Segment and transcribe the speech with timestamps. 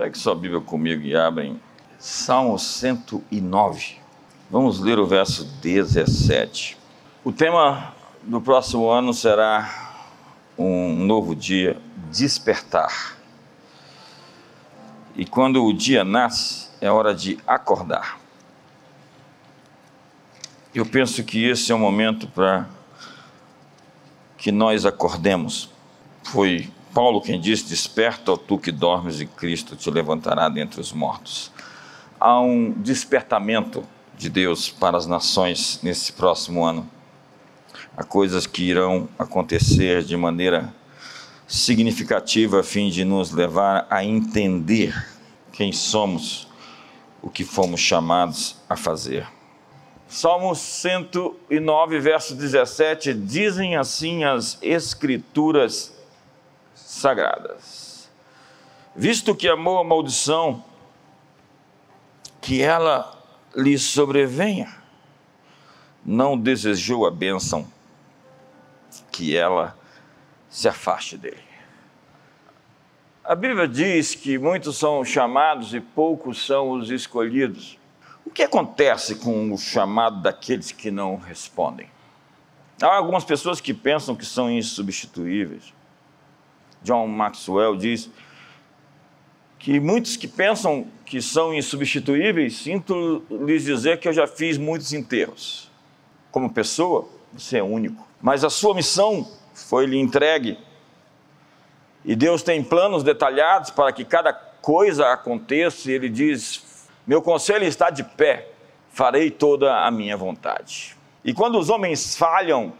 [0.00, 1.60] Pegue sua Bíblia comigo e abrem
[1.98, 3.96] Salmo 109.
[4.50, 6.78] Vamos ler o verso 17.
[7.22, 7.92] O tema
[8.22, 10.00] do próximo ano será
[10.56, 11.78] um novo dia,
[12.10, 13.18] despertar.
[15.14, 18.18] E quando o dia nasce, é hora de acordar.
[20.74, 22.66] Eu penso que esse é o momento para
[24.38, 25.68] que nós acordemos.
[26.22, 30.92] Foi Paulo quem disse: Desperta, ó tu que dormes, e Cristo te levantará dentre os
[30.92, 31.50] mortos.
[32.18, 33.84] Há um despertamento
[34.16, 36.88] de Deus para as nações nesse próximo ano.
[37.96, 40.72] Há coisas que irão acontecer de maneira
[41.46, 44.94] significativa a fim de nos levar a entender
[45.52, 46.48] quem somos,
[47.22, 49.26] o que fomos chamados a fazer.
[50.06, 55.99] Salmo 109, verso 17, dizem assim as Escrituras
[56.90, 58.10] sagradas.
[58.96, 60.64] Visto que amou a maldição,
[62.40, 63.16] que ela
[63.54, 64.74] lhe sobrevenha,
[66.04, 67.66] não desejou a bênção,
[69.12, 69.78] que ela
[70.48, 71.44] se afaste dele.
[73.22, 77.78] A Bíblia diz que muitos são chamados e poucos são os escolhidos.
[78.26, 81.88] O que acontece com o chamado daqueles que não respondem?
[82.82, 85.72] Há algumas pessoas que pensam que são insubstituíveis.
[86.82, 88.10] John Maxwell diz
[89.58, 94.92] que muitos que pensam que são insubstituíveis, sinto lhes dizer que eu já fiz muitos
[94.92, 95.70] enterros.
[96.30, 98.06] Como pessoa, você é único.
[98.22, 100.58] Mas a sua missão foi lhe entregue.
[102.04, 107.64] E Deus tem planos detalhados para que cada coisa aconteça, e Ele diz: Meu conselho
[107.64, 108.48] está de pé,
[108.90, 110.96] farei toda a minha vontade.
[111.24, 112.72] E quando os homens falham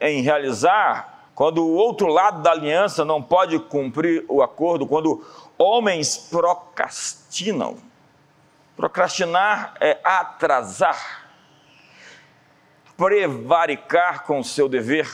[0.00, 5.26] em realizar quando o outro lado da aliança não pode cumprir o acordo, quando
[5.58, 7.76] homens procrastinam.
[8.76, 11.28] Procrastinar é atrasar,
[12.96, 15.08] prevaricar com o seu dever.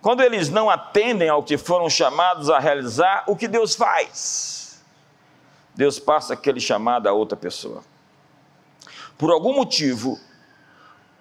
[0.00, 4.82] Quando eles não atendem ao que foram chamados a realizar, o que Deus faz?
[5.74, 7.82] Deus passa aquele chamado a outra pessoa.
[9.18, 10.18] Por algum motivo,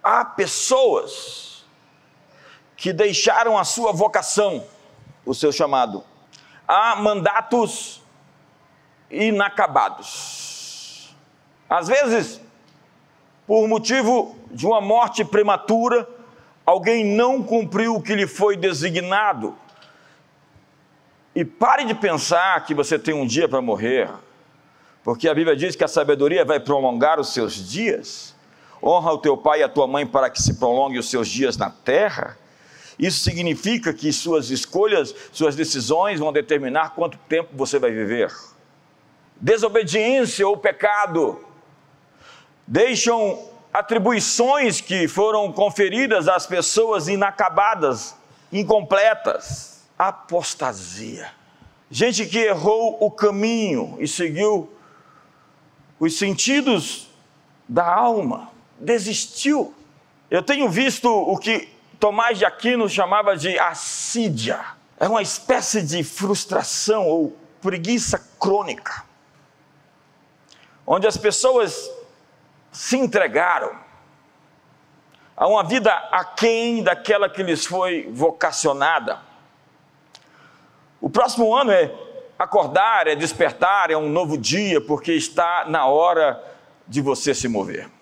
[0.04, 1.47] há pessoas
[2.78, 4.64] que deixaram a sua vocação,
[5.26, 6.04] o seu chamado.
[6.68, 8.04] Há mandatos
[9.10, 11.16] inacabados.
[11.68, 12.40] Às vezes,
[13.48, 16.08] por motivo de uma morte prematura,
[16.66, 19.56] alguém não cumpriu o que lhe foi designado.
[21.34, 24.10] E pare de pensar que você tem um dia para morrer,
[25.04, 28.36] porque a Bíblia diz que a sabedoria vai prolongar os seus dias.
[28.84, 31.58] Honra o teu pai e a tua mãe para que se prolongue os seus dias
[31.58, 32.38] na terra.
[32.97, 38.34] Isso significa que suas escolhas, suas decisões vão determinar quanto tempo você vai viver.
[39.40, 41.40] Desobediência ou pecado
[42.66, 48.16] deixam atribuições que foram conferidas às pessoas inacabadas,
[48.52, 49.86] incompletas.
[49.97, 51.31] Apostasia.
[51.90, 54.69] Gente que errou o caminho e seguiu
[56.00, 57.07] os sentidos
[57.68, 59.74] da alma, desistiu.
[60.30, 61.69] Eu tenho visto o que
[62.00, 64.59] Tomás de Aquino chamava de assídia.
[65.00, 69.03] É uma espécie de frustração ou preguiça crônica,
[70.86, 71.90] onde as pessoas
[72.72, 73.75] se entregaram
[75.36, 79.19] a uma vida aquém daquela que lhes foi vocacionada.
[81.00, 81.91] O próximo ano é
[82.38, 86.44] acordar, é despertar, é um novo dia, porque está na hora
[86.88, 87.97] de você se mover.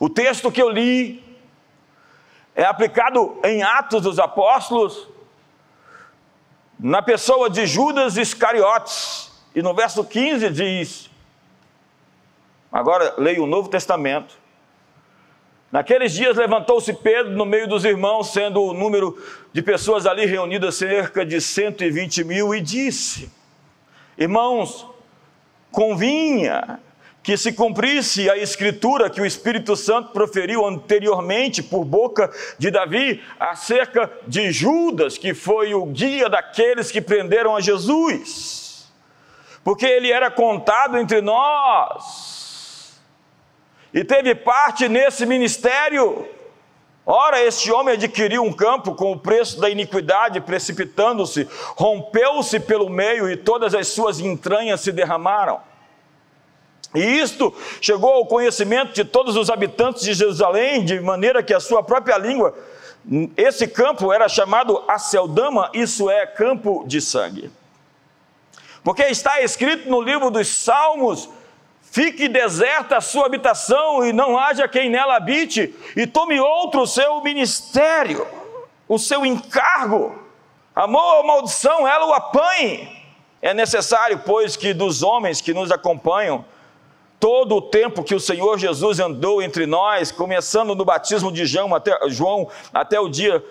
[0.00, 1.22] O texto que eu li
[2.54, 5.06] é aplicado em Atos dos Apóstolos,
[6.78, 11.10] na pessoa de Judas Iscariotes, e no verso 15 diz:
[12.72, 14.40] agora leio o Novo Testamento.
[15.70, 19.22] Naqueles dias levantou-se Pedro no meio dos irmãos, sendo o número
[19.52, 23.30] de pessoas ali reunidas cerca de 120 mil, e disse:
[24.16, 24.86] Irmãos,
[25.70, 26.80] convinha
[27.22, 33.22] que se cumprisse a escritura que o Espírito Santo proferiu anteriormente por boca de Davi
[33.38, 38.90] acerca de Judas, que foi o guia daqueles que prenderam a Jesus,
[39.62, 42.98] porque ele era contado entre nós
[43.92, 46.26] e teve parte nesse ministério.
[47.04, 53.28] Ora, este homem adquiriu um campo com o preço da iniquidade, precipitando-se, rompeu-se pelo meio
[53.28, 55.60] e todas as suas entranhas se derramaram.
[56.94, 61.60] E isto chegou ao conhecimento de todos os habitantes de Jerusalém, de maneira que a
[61.60, 62.54] sua própria língua
[63.36, 67.50] Esse campo era chamado Aceldama, isso é campo de sangue.
[68.82, 71.28] Porque está escrito no livro dos Salmos:
[71.80, 76.86] fique deserta a sua habitação e não haja quem nela habite, e tome outro o
[76.86, 78.26] seu ministério,
[78.88, 80.18] o seu encargo.
[80.74, 83.00] Amor ou maldição, ela o apanhe.
[83.42, 86.44] É necessário, pois, que dos homens que nos acompanham,
[87.20, 91.74] todo o tempo que o Senhor Jesus andou entre nós, começando no batismo de João
[91.74, 93.44] até, João, até o dia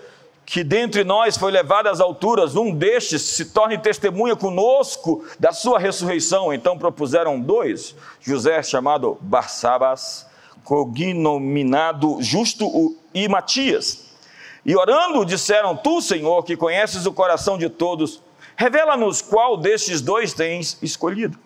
[0.44, 5.78] que dentre nós foi levado às alturas, um destes se torne testemunha conosco da sua
[5.78, 6.52] ressurreição.
[6.52, 10.26] Então propuseram dois, José chamado Barsabas,
[10.64, 14.10] cognominado Justo e Matias.
[14.66, 18.20] E orando disseram, tu Senhor, que conheces o coração de todos,
[18.56, 21.38] revela-nos qual destes dois tens escolhido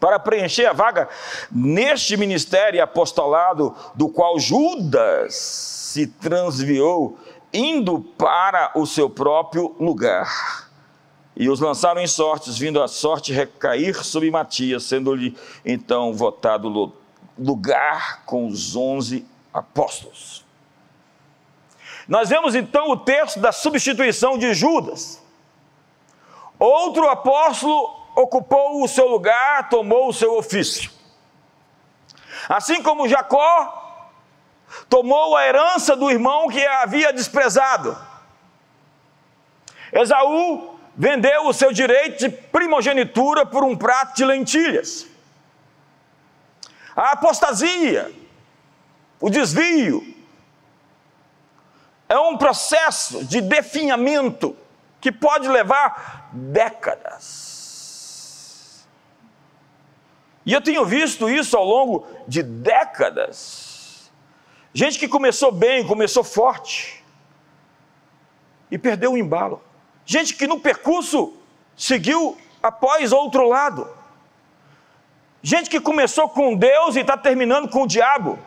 [0.00, 1.08] para preencher a vaga
[1.50, 7.18] neste ministério apostolado do qual Judas se transviou,
[7.52, 10.68] indo para o seu próprio lugar.
[11.34, 16.92] E os lançaram em sortes, vindo a sorte recair sobre Matias, sendo-lhe então votado
[17.38, 20.44] lugar com os onze apóstolos.
[22.08, 25.22] Nós vemos então o texto da substituição de Judas.
[26.58, 30.90] Outro apóstolo ocupou o seu lugar, tomou o seu ofício.
[32.48, 34.10] Assim como Jacó
[34.88, 37.96] tomou a herança do irmão que havia desprezado.
[39.92, 45.06] Esaú vendeu o seu direito de primogenitura por um prato de lentilhas.
[46.96, 48.12] A apostasia,
[49.20, 50.16] o desvio,
[52.08, 54.56] é um processo de definhamento
[55.00, 57.47] que pode levar décadas.
[60.48, 64.10] E eu tenho visto isso ao longo de décadas.
[64.72, 67.04] Gente que começou bem, começou forte
[68.70, 69.62] e perdeu o embalo.
[70.06, 71.34] Gente que no percurso
[71.76, 73.94] seguiu após outro lado.
[75.42, 78.38] Gente que começou com Deus e está terminando com o diabo.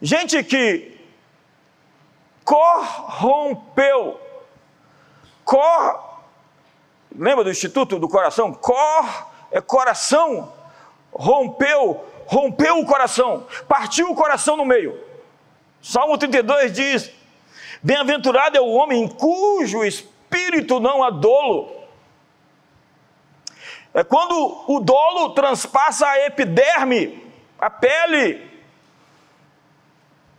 [0.00, 1.00] Gente que
[2.44, 4.20] corrompeu.
[5.44, 6.20] Cor,
[7.12, 8.54] lembra do Instituto do Coração?
[8.54, 10.52] Cor coração,
[11.12, 14.98] rompeu, rompeu o coração, partiu o coração no meio.
[15.82, 17.10] Salmo 32 diz:
[17.82, 21.74] Bem-aventurado é o homem cujo espírito não há dolo.
[23.94, 27.24] É quando o dolo transpassa a epiderme,
[27.58, 28.50] a pele,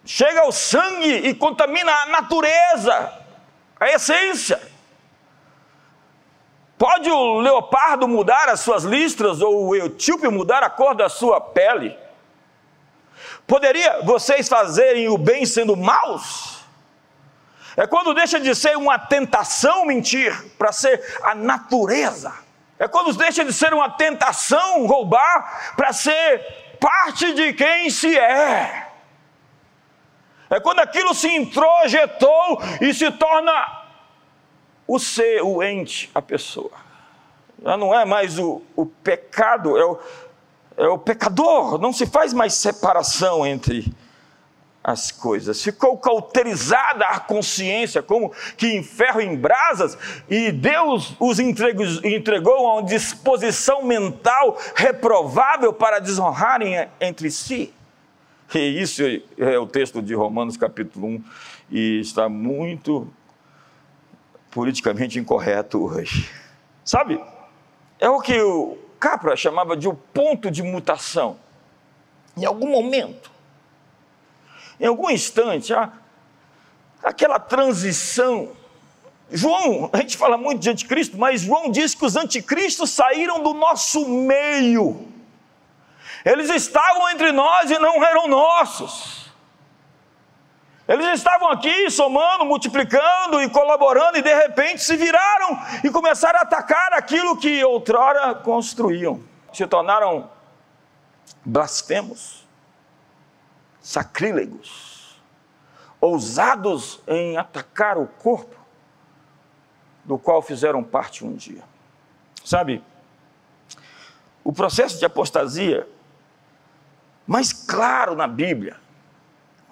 [0.06, 3.14] chega ao sangue e contamina a natureza,
[3.80, 4.77] a essência.
[6.78, 11.42] Pode o leopardo mudar as suas listras ou o etíope mudar a cor da sua
[11.42, 11.98] pele?
[13.48, 16.58] Poderia vocês fazerem o bem sendo maus?
[17.76, 22.34] É quando deixa de ser uma tentação mentir para ser a natureza.
[22.78, 28.88] É quando deixa de ser uma tentação roubar para ser parte de quem se é.
[30.50, 33.77] É quando aquilo se introjetou e se torna
[34.88, 36.72] o ser, o ente, a pessoa.
[37.62, 40.00] Já não é mais o, o pecado, é o,
[40.78, 41.80] é o pecador.
[41.80, 43.92] Não se faz mais separação entre
[44.88, 45.62] as coisas.
[45.62, 49.98] Ficou cauterizada a consciência, como que em ferro em brasas,
[50.30, 57.74] e Deus os entregou, entregou a uma disposição mental reprovável para desonrarem entre si.
[58.56, 59.04] E isso
[59.38, 61.24] é o texto de Romanos capítulo 1,
[61.70, 63.12] e está muito
[64.58, 66.28] politicamente incorreto hoje.
[66.84, 67.24] Sabe?
[68.00, 71.38] É o que o Capra chamava de o ponto de mutação.
[72.36, 73.30] Em algum momento,
[74.80, 75.92] em algum instante, há
[77.04, 78.52] aquela transição.
[79.32, 83.54] João, a gente fala muito de anticristo, mas João diz que os anticristos saíram do
[83.54, 85.08] nosso meio.
[86.26, 89.27] Eles estavam entre nós e não eram nossos.
[90.88, 96.44] Eles estavam aqui somando, multiplicando e colaborando, e de repente se viraram e começaram a
[96.44, 99.22] atacar aquilo que outrora construíam.
[99.52, 100.30] Se tornaram
[101.44, 102.48] blasfemos,
[103.82, 105.22] sacrílegos,
[106.00, 108.56] ousados em atacar o corpo
[110.06, 111.64] do qual fizeram parte um dia.
[112.46, 112.82] Sabe,
[114.42, 115.86] o processo de apostasia
[117.26, 118.87] mais claro na Bíblia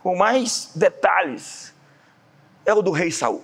[0.05, 1.73] com mais detalhes,
[2.63, 3.43] é o do rei Saul.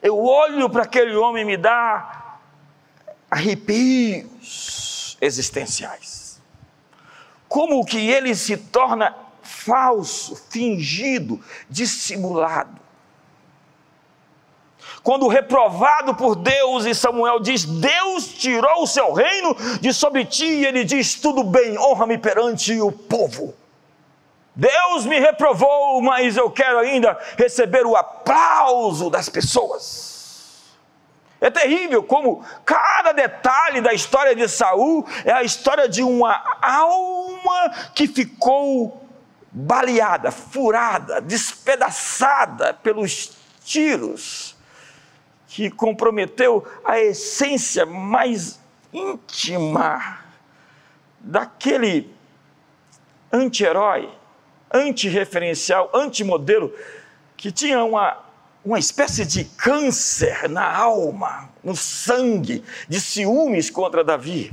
[0.00, 2.38] Eu olho para aquele homem e me dá
[3.30, 6.40] arrepios existenciais.
[7.46, 12.80] Como que ele se torna falso, fingido, dissimulado.
[15.02, 20.46] Quando reprovado por Deus, e Samuel diz: Deus tirou o seu reino de sobre ti,
[20.46, 23.54] e ele diz: Tudo bem, honra-me perante o povo.
[24.58, 30.74] Deus me reprovou, mas eu quero ainda receber o aplauso das pessoas.
[31.40, 37.70] É terrível como cada detalhe da história de Saul é a história de uma alma
[37.94, 39.00] que ficou
[39.52, 44.56] baleada, furada, despedaçada pelos tiros,
[45.46, 48.58] que comprometeu a essência mais
[48.92, 50.18] íntima
[51.20, 52.12] daquele
[53.32, 54.17] anti-herói,
[54.72, 56.72] anti-referencial, anti-modelo,
[57.36, 58.28] que tinha uma
[58.68, 64.52] uma espécie de câncer na alma, no sangue, de ciúmes contra Davi,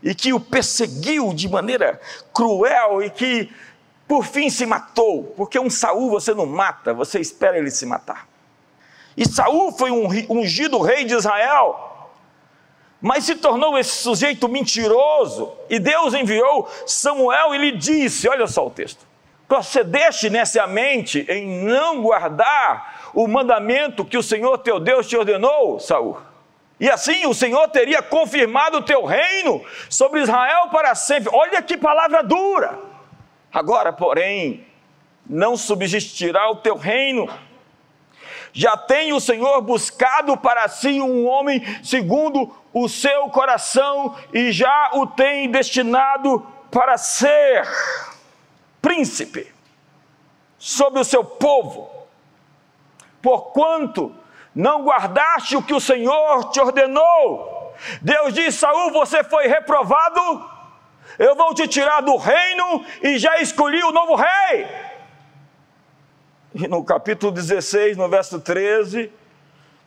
[0.00, 2.00] e que o perseguiu de maneira
[2.32, 3.52] cruel e que
[4.06, 8.28] por fim se matou, porque um Saul você não mata, você espera ele se matar.
[9.16, 12.08] E Saul foi um ungido rei de Israel,
[13.00, 18.64] mas se tornou esse sujeito mentiroso, e Deus enviou Samuel e lhe disse: olha só
[18.64, 19.07] o texto
[19.48, 25.80] procedeste nessa mente em não guardar o mandamento que o Senhor teu Deus te ordenou,
[25.80, 26.18] Saul.
[26.78, 31.30] E assim o Senhor teria confirmado o teu reino sobre Israel para sempre.
[31.32, 32.78] Olha que palavra dura.
[33.52, 34.64] Agora, porém,
[35.26, 37.28] não subsistirá o teu reino.
[38.52, 44.90] Já tem o Senhor buscado para si um homem segundo o seu coração e já
[44.94, 47.66] o tem destinado para ser
[48.80, 49.52] príncipe
[50.58, 51.88] sobre o seu povo,
[53.22, 54.14] porquanto
[54.54, 57.74] não guardaste o que o Senhor te ordenou.
[58.02, 60.44] Deus disse: Saul, você foi reprovado,
[61.18, 64.66] eu vou te tirar do reino e já escolhi o novo rei.
[66.54, 69.12] E no capítulo 16, no verso 13,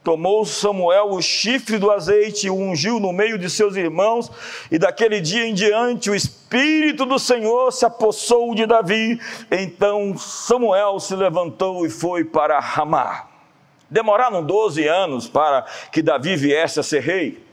[0.04, 4.32] Tomou Samuel o chifre do azeite e o ungiu no meio de seus irmãos,
[4.72, 9.20] e daquele dia em diante o Espírito do Senhor se apossou de Davi.
[9.52, 13.28] Então Samuel se levantou e foi para Ramá.
[13.90, 17.46] Demoraram 12 anos para que Davi viesse a ser rei.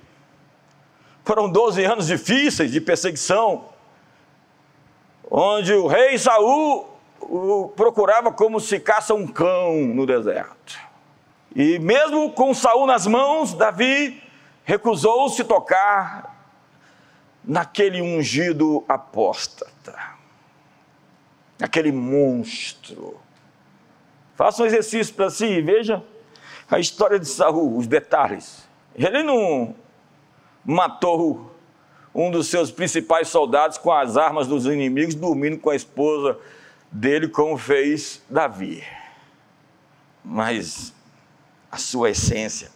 [1.24, 3.66] Foram 12 anos difíceis de perseguição,
[5.30, 6.88] onde o rei Saul
[7.20, 10.87] o procurava como se caça um cão no deserto.
[11.54, 14.22] E mesmo com Saul nas mãos, Davi
[14.64, 16.36] recusou-se tocar
[17.42, 19.98] naquele ungido apóstata,
[21.58, 23.18] naquele monstro.
[24.36, 26.04] Faça um exercício para si e veja
[26.70, 28.68] a história de Saul, os detalhes.
[28.94, 29.74] Ele não
[30.64, 31.56] matou
[32.14, 36.38] um dos seus principais soldados com as armas dos inimigos, dormindo com a esposa
[36.92, 38.84] dele, como fez Davi.
[40.24, 40.92] Mas
[41.70, 42.70] a sua essência,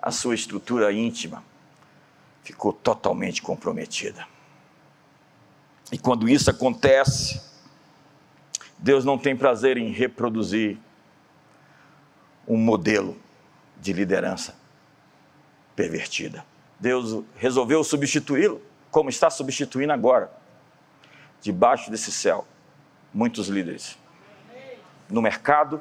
[0.00, 1.42] a sua estrutura íntima
[2.42, 4.26] ficou totalmente comprometida.
[5.90, 7.40] E quando isso acontece,
[8.78, 10.78] Deus não tem prazer em reproduzir
[12.46, 13.16] um modelo
[13.80, 14.54] de liderança
[15.74, 16.44] pervertida.
[16.78, 20.30] Deus resolveu substituí-lo, como está substituindo agora,
[21.40, 22.46] debaixo desse céu,
[23.12, 23.98] muitos líderes.
[25.08, 25.80] No mercado,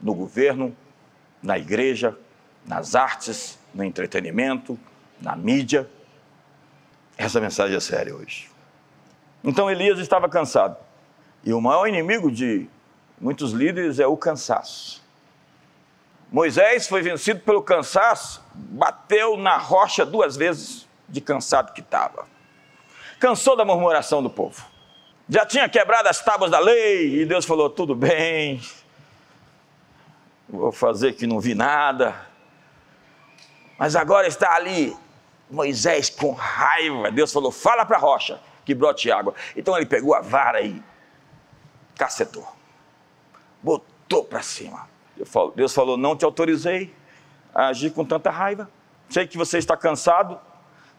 [0.00, 0.76] no governo,
[1.42, 2.16] na igreja,
[2.66, 4.78] nas artes, no entretenimento,
[5.20, 5.88] na mídia.
[7.16, 8.50] Essa mensagem é séria hoje.
[9.42, 10.76] Então Elias estava cansado.
[11.44, 12.68] E o maior inimigo de
[13.20, 15.02] muitos líderes é o cansaço.
[16.30, 22.26] Moisés foi vencido pelo cansaço, bateu na rocha duas vezes de cansado que estava.
[23.18, 24.64] Cansou da murmuração do povo.
[25.28, 28.60] Já tinha quebrado as tábuas da lei e Deus falou: tudo bem,
[30.50, 32.14] vou fazer que não vi nada.
[33.78, 34.96] Mas agora está ali
[35.50, 37.10] Moisés com raiva.
[37.10, 39.34] Deus falou: fala para a rocha que brote água.
[39.56, 40.82] Então ele pegou a vara e
[41.96, 42.46] cacetou,
[43.62, 44.88] botou para cima.
[45.54, 46.94] Deus falou: não te autorizei
[47.54, 48.70] a agir com tanta raiva.
[49.08, 50.38] Sei que você está cansado,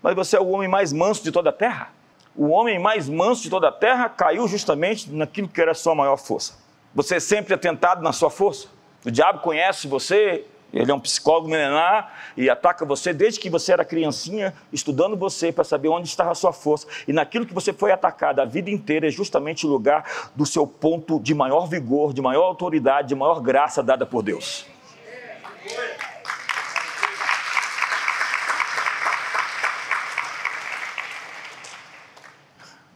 [0.01, 1.93] mas você é o homem mais manso de toda a terra.
[2.35, 5.93] O homem mais manso de toda a terra caiu justamente naquilo que era a sua
[5.93, 6.57] maior força.
[6.93, 8.67] Você é sempre atentado na sua força.
[9.03, 13.73] O diabo conhece você, ele é um psicólogo milenar e ataca você desde que você
[13.73, 16.87] era criancinha, estudando você para saber onde estava a sua força.
[17.07, 20.67] E naquilo que você foi atacado a vida inteira é justamente o lugar do seu
[20.67, 24.65] ponto de maior vigor, de maior autoridade, de maior graça dada por Deus.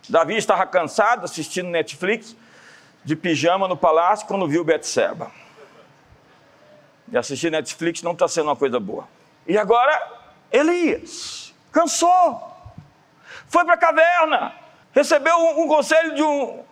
[0.07, 2.35] Davi estava cansado assistindo Netflix,
[3.03, 5.31] de pijama no palácio, quando viu Betseba.
[7.11, 9.07] E assistir Netflix não está sendo uma coisa boa.
[9.47, 9.95] E agora,
[10.51, 12.55] Elias, cansou,
[13.47, 14.53] foi para a caverna,
[14.91, 16.63] recebeu um, um conselho de um,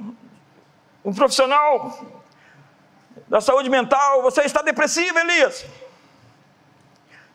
[1.05, 1.99] um profissional
[3.27, 5.65] da saúde mental: você está depressivo, Elias.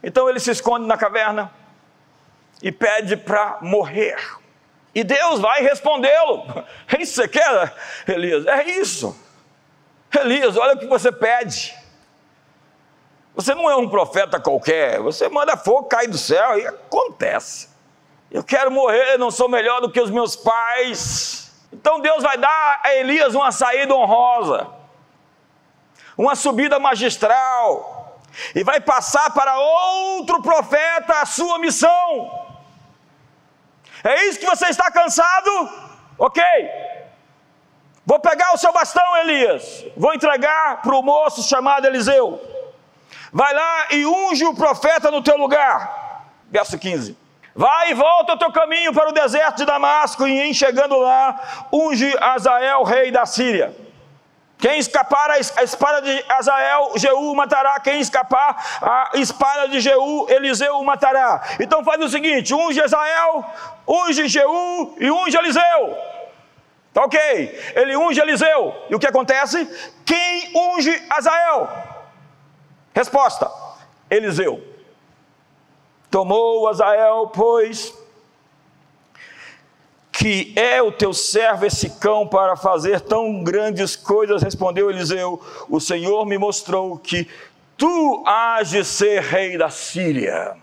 [0.02, 1.52] Então ele se esconde na caverna
[2.62, 4.17] e pede para morrer.
[4.95, 6.45] E Deus vai respondê-lo.
[6.88, 7.75] É isso que você quer,
[8.09, 8.47] Elias?
[8.47, 9.17] É isso.
[10.19, 11.76] Elias, olha o que você pede.
[13.38, 17.68] Você não é um profeta qualquer, você manda fogo cair do céu e acontece.
[18.28, 21.52] Eu quero morrer, não sou melhor do que os meus pais.
[21.73, 24.66] Então Deus vai dar a Elias uma saída honrosa,
[26.16, 28.18] uma subida magistral,
[28.57, 32.45] e vai passar para outro profeta a sua missão.
[34.02, 35.71] É isso que você está cansado?
[36.18, 36.42] Ok.
[38.04, 39.85] Vou pegar o seu bastão, Elias.
[39.97, 42.57] Vou entregar para o moço chamado Eliseu.
[43.32, 46.25] Vai lá e unge o profeta no teu lugar.
[46.50, 47.16] Verso 15.
[47.54, 51.66] Vai e volta o teu caminho para o deserto de Damasco, e em chegando lá,
[51.73, 53.75] unge Azael, rei da Síria.
[54.58, 57.78] Quem escapar a espada de Azael, Jeú matará.
[57.78, 61.42] Quem escapar a espada de Jeú, Eliseu matará.
[61.61, 63.44] Então faz o seguinte: unge Azael,
[63.87, 65.97] unge Jeú e unge Eliseu.
[66.92, 67.73] Tá ok?
[67.76, 68.87] Ele unge Eliseu.
[68.90, 69.64] E o que acontece?
[70.04, 71.88] Quem unge Azael?
[72.99, 73.49] Resposta:
[74.11, 74.61] Eliseu.
[76.11, 77.95] Tomou Azael, pois,
[80.11, 84.43] que é o teu servo esse cão para fazer tão grandes coisas?
[84.43, 85.40] Respondeu Eliseu:
[85.71, 87.28] O Senhor me mostrou que
[87.76, 90.57] tu has de ser rei da Síria.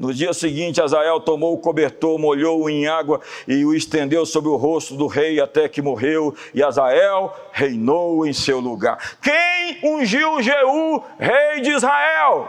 [0.00, 4.56] No dia seguinte, Azael tomou o cobertor, molhou-o em água e o estendeu sobre o
[4.56, 9.18] rosto do rei até que morreu, e Azael reinou em seu lugar.
[9.20, 12.48] Quem ungiu Jeú, rei de Israel?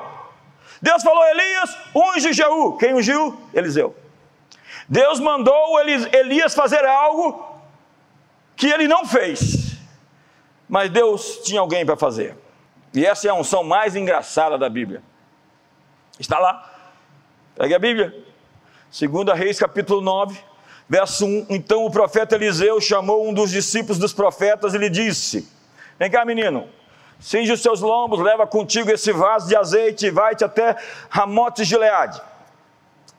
[0.82, 2.78] Deus falou: Elias, unge Jeú.
[2.78, 3.38] Quem ungiu?
[3.54, 3.94] Eliseu.
[4.88, 5.78] Deus mandou
[6.14, 7.54] Elias fazer algo
[8.56, 9.76] que ele não fez,
[10.70, 12.34] mas Deus tinha alguém para fazer.
[12.94, 15.04] E essa é a unção mais engraçada da Bíblia.
[16.18, 16.71] Está lá.
[17.56, 18.14] Pegue a Bíblia.
[18.92, 20.38] 2 Reis, capítulo 9,
[20.88, 21.48] verso 1.
[21.50, 25.48] Então o profeta Eliseu chamou um dos discípulos dos profetas e lhe disse:
[26.00, 26.68] Vem cá, menino.
[27.20, 30.76] Cinge os seus lombos, leva contigo esse vaso de azeite e vai-te até
[31.10, 32.22] Ramotes de Leade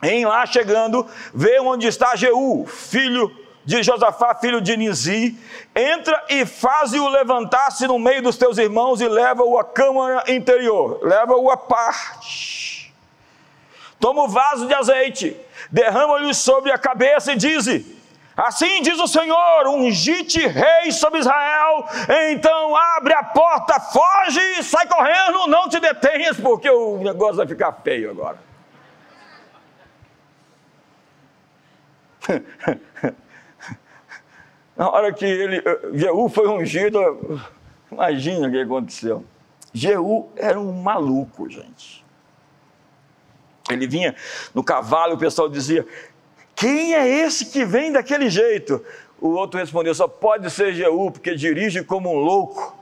[0.03, 3.31] em lá chegando, vê onde está Jeú, filho
[3.64, 5.38] de Josafá, filho de Nizi,
[5.75, 11.49] entra e faz-o levantar-se no meio dos teus irmãos e leva-o à câmara interior, leva-o
[11.49, 12.72] à parte.
[14.03, 15.37] Toma o vaso de azeite,
[15.71, 17.69] derrama-lhe sobre a cabeça e diz:
[18.37, 21.87] Assim diz o Senhor: ungite rei sobre Israel,
[22.33, 27.71] então abre a porta, foge, sai correndo, não te detenhas, porque o negócio vai ficar
[27.75, 28.38] feio agora.
[34.77, 37.41] Na hora que ele, eh, Jeú foi ungido,
[37.88, 39.25] imagina o que aconteceu.
[39.73, 42.02] Jeú era um maluco, gente.
[43.73, 44.15] Ele vinha
[44.55, 45.87] no cavalo, o pessoal dizia:
[46.55, 48.85] Quem é esse que vem daquele jeito?
[49.21, 52.77] O outro respondeu: Só pode ser Jeú, porque dirige como um louco.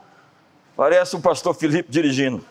[0.77, 2.45] Parece o pastor Felipe dirigindo.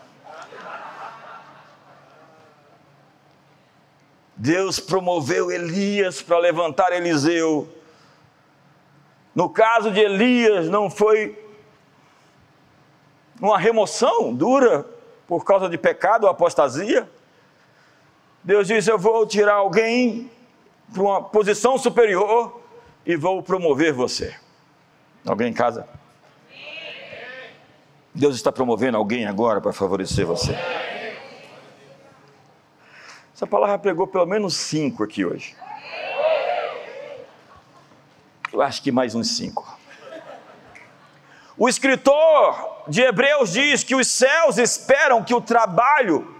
[4.36, 7.68] Deus promoveu Elias para levantar Eliseu.
[9.34, 11.38] No caso de Elias, não foi
[13.40, 14.86] uma remoção dura
[15.26, 17.06] por causa de pecado ou apostasia.
[18.42, 20.30] Deus disse: Eu vou tirar alguém
[20.92, 22.60] para uma posição superior
[23.04, 24.34] e vou promover você.
[25.26, 25.88] Alguém em casa?
[28.14, 30.52] Deus está promovendo alguém agora para favorecer você.
[33.34, 35.56] Essa palavra pregou pelo menos cinco aqui hoje.
[38.52, 39.78] Eu acho que mais uns cinco.
[41.56, 46.34] O escritor de Hebreus diz que os céus esperam que o trabalho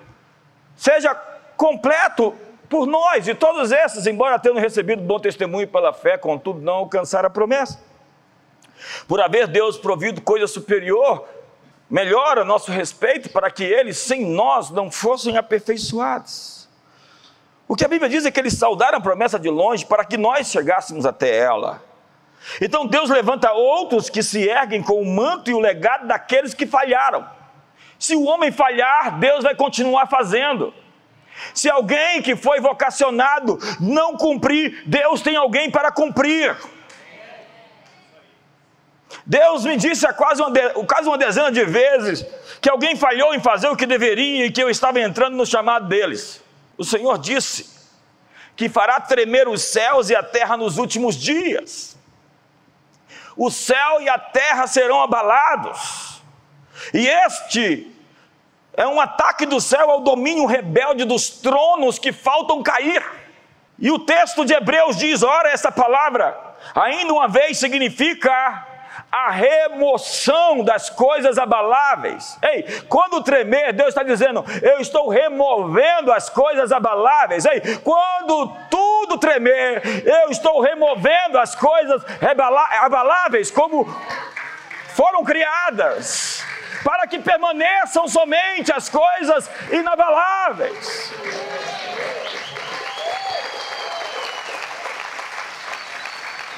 [0.75, 1.15] seja
[1.61, 2.35] completo
[2.71, 7.27] por nós, e todos esses, embora tendo recebido bom testemunho pela fé, contudo não alcançaram
[7.27, 7.79] a promessa.
[9.07, 11.29] Por haver Deus provido coisa superior,
[11.91, 16.67] melhor a nosso respeito, para que eles, sem nós, não fossem aperfeiçoados.
[17.69, 20.17] O que a Bíblia diz é que eles saudaram a promessa de longe para que
[20.17, 21.83] nós chegássemos até ela.
[22.59, 26.67] Então Deus levanta outros que se erguem com o manto e o legado daqueles que
[26.67, 27.29] falharam.
[27.99, 30.73] Se o homem falhar, Deus vai continuar fazendo.
[31.55, 36.57] Se alguém que foi vocacionado não cumprir, Deus tem alguém para cumprir.
[39.27, 42.25] Deus me disse há quase uma, de, quase uma dezena de vezes
[42.61, 45.89] que alguém falhou em fazer o que deveria e que eu estava entrando no chamado
[45.89, 46.43] deles.
[46.77, 47.69] O Senhor disse
[48.57, 51.97] que fará tremer os céus e a terra nos últimos dias.
[53.37, 56.21] O céu e a terra serão abalados.
[56.93, 57.91] E este
[58.75, 63.05] é um ataque do céu ao domínio rebelde dos tronos que faltam cair.
[63.79, 66.39] E o texto de Hebreus diz: ora, essa palavra,
[66.75, 68.67] ainda uma vez significa
[69.11, 72.39] a remoção das coisas abaláveis.
[72.43, 77.45] Ei, quando tremer, Deus está dizendo: Eu estou removendo as coisas abaláveis.
[77.47, 82.03] Ei, quando tudo tremer, eu estou removendo as coisas
[82.81, 83.87] abaláveis como
[84.95, 86.45] foram criadas,
[86.85, 91.13] para que permaneçam somente as coisas inabaláveis.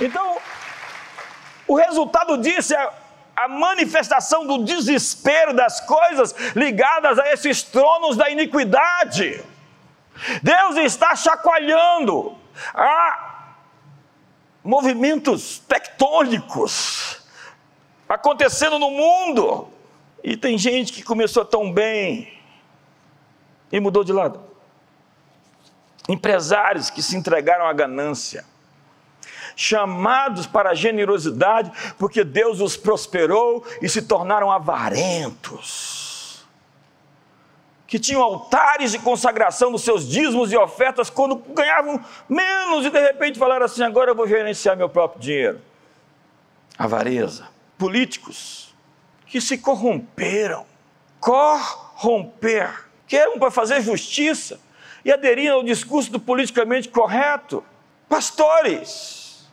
[0.00, 0.38] Então,
[1.66, 2.90] o resultado disso é
[3.36, 9.42] a manifestação do desespero das coisas ligadas a esses tronos da iniquidade.
[10.42, 12.36] Deus está chacoalhando
[12.74, 13.54] há
[14.62, 17.20] movimentos tectônicos
[18.08, 19.71] acontecendo no mundo.
[20.22, 22.32] E tem gente que começou tão bem
[23.70, 24.40] e mudou de lado.
[26.08, 28.44] Empresários que se entregaram à ganância
[29.56, 36.44] chamados para a generosidade, porque Deus os prosperou e se tornaram avarentos.
[37.86, 42.98] Que tinham altares de consagração dos seus dízimos e ofertas quando ganhavam menos e de
[42.98, 45.60] repente falaram assim: agora eu vou gerenciar meu próprio dinheiro.
[46.78, 47.48] Avareza.
[47.76, 48.71] Políticos
[49.32, 50.66] que se corromperam,
[51.18, 54.60] corromper, que eram para fazer justiça
[55.02, 57.64] e aderiram ao discurso do politicamente correto.
[58.10, 59.50] Pastores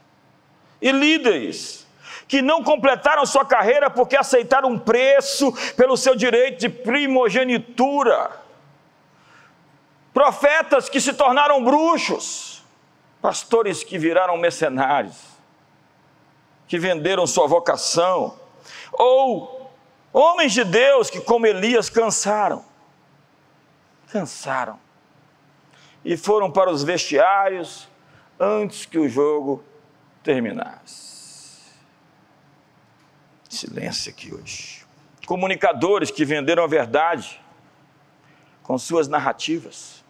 [0.82, 1.88] e líderes
[2.28, 8.32] que não completaram sua carreira porque aceitaram um preço pelo seu direito de primogenitura.
[10.14, 12.66] Profetas que se tornaram bruxos,
[13.22, 15.16] pastores que viraram mercenários,
[16.68, 18.38] que venderam sua vocação,
[18.92, 19.59] ou
[20.14, 22.66] homens de Deus que, como Elias, cansaram.
[24.12, 24.80] Cansaram.
[26.04, 27.88] E foram para os vestiários
[28.40, 29.64] antes que o jogo
[30.24, 31.10] terminasse.
[33.50, 34.86] Silêncio aqui hoje.
[35.26, 37.42] Comunicadores que venderam a verdade
[38.64, 40.04] com suas narrativas.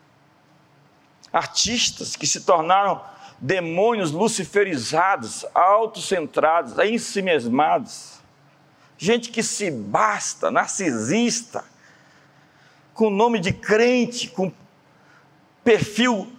[1.31, 3.01] Artistas que se tornaram
[3.39, 8.18] demônios luciferizados, autocentrados, ensimesmados.
[9.01, 11.63] Gente que se basta, narcisista,
[12.93, 14.51] com nome de crente, com
[15.63, 16.29] perfil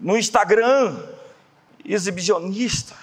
[0.00, 1.00] no Instagram,
[1.84, 2.96] exibicionista,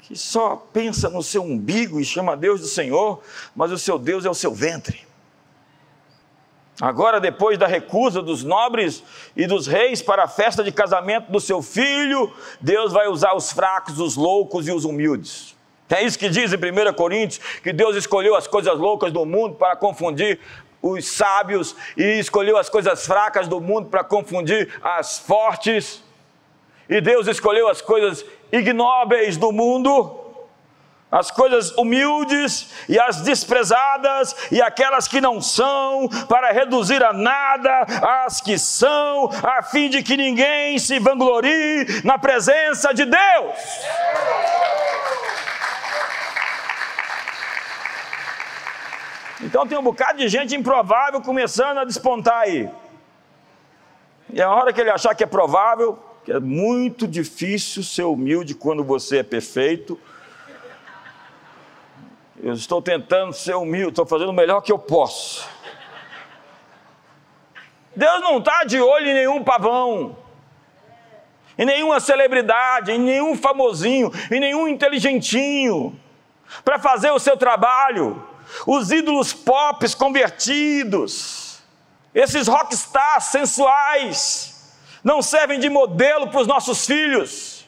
[0.00, 3.22] que só pensa no seu umbigo e chama Deus de Senhor,
[3.54, 5.06] mas o seu Deus é o seu ventre.
[6.80, 9.04] Agora, depois da recusa dos nobres
[9.36, 13.52] e dos reis para a festa de casamento do seu filho, Deus vai usar os
[13.52, 15.59] fracos, os loucos e os humildes.
[15.90, 19.56] É isso que diz em 1 Coríntios, que Deus escolheu as coisas loucas do mundo
[19.56, 20.38] para confundir
[20.80, 26.02] os sábios e escolheu as coisas fracas do mundo para confundir as fortes.
[26.88, 30.16] E Deus escolheu as coisas ignóbeis do mundo,
[31.10, 37.84] as coisas humildes e as desprezadas e aquelas que não são, para reduzir a nada
[38.24, 43.56] as que são, a fim de que ninguém se vanglorie na presença de Deus.
[49.42, 52.68] Então tem um bocado de gente improvável começando a despontar aí.
[54.32, 58.54] E a hora que ele achar que é provável, que é muito difícil ser humilde
[58.54, 59.98] quando você é perfeito.
[62.42, 65.48] Eu estou tentando ser humilde, estou fazendo o melhor que eu posso.
[67.96, 70.16] Deus não está de olho em nenhum pavão,
[71.58, 75.98] em nenhuma celebridade, em nenhum famosinho, em nenhum inteligentinho,
[76.64, 78.29] para fazer o seu trabalho.
[78.66, 81.60] Os ídolos pop convertidos,
[82.14, 87.60] esses rockstars sensuais, não servem de modelo para os nossos filhos.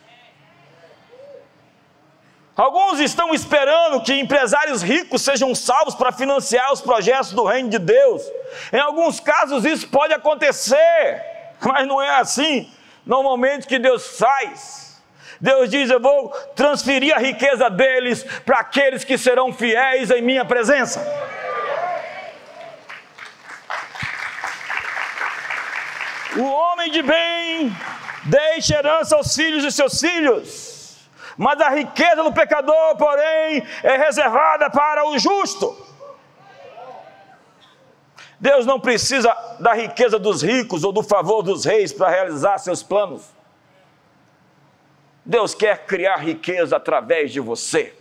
[2.55, 7.79] Alguns estão esperando que empresários ricos sejam salvos para financiar os projetos do reino de
[7.79, 8.23] Deus.
[8.71, 11.23] Em alguns casos isso pode acontecer,
[11.63, 12.71] mas não é assim
[13.07, 14.92] normalmente que Deus faz.
[15.43, 20.45] Deus diz: Eu vou transferir a riqueza deles para aqueles que serão fiéis em minha
[20.45, 21.05] presença.
[26.37, 27.77] O homem de bem
[28.23, 34.71] deixa herança aos filhos de seus filhos, mas a riqueza do pecador, porém, é reservada
[34.71, 35.77] para o justo.
[38.39, 42.83] Deus não precisa da riqueza dos ricos ou do favor dos reis para realizar seus
[42.83, 43.42] planos.
[45.25, 47.93] Deus quer criar riqueza através de você.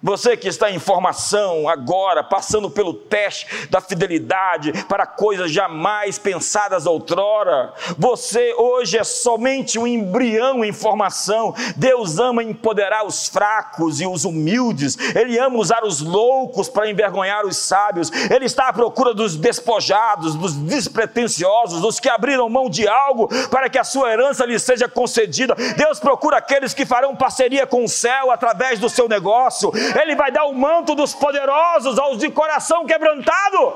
[0.00, 6.86] Você que está em formação agora, passando pelo teste da fidelidade para coisas jamais pensadas
[6.86, 11.52] outrora, você hoje é somente um embrião em formação.
[11.76, 17.44] Deus ama empoderar os fracos e os humildes, Ele ama usar os loucos para envergonhar
[17.44, 22.86] os sábios, Ele está à procura dos despojados, dos despretensiosos, dos que abriram mão de
[22.86, 25.56] algo para que a sua herança lhe seja concedida.
[25.76, 30.30] Deus procura aqueles que farão parceria com o céu através do seu negócio ele vai
[30.30, 33.74] dar o manto dos poderosos aos de coração quebrantado.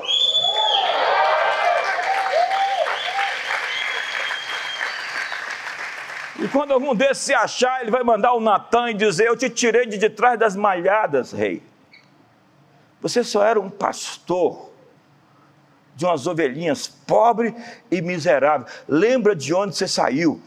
[6.38, 9.48] E quando algum desses se achar, ele vai mandar o Natan e dizer: Eu te
[9.48, 11.62] tirei de detrás das malhadas, rei.
[13.00, 14.70] Você só era um pastor
[15.94, 17.54] de umas ovelhinhas pobre
[17.90, 18.66] e miserável.
[18.88, 20.40] Lembra de onde você saiu.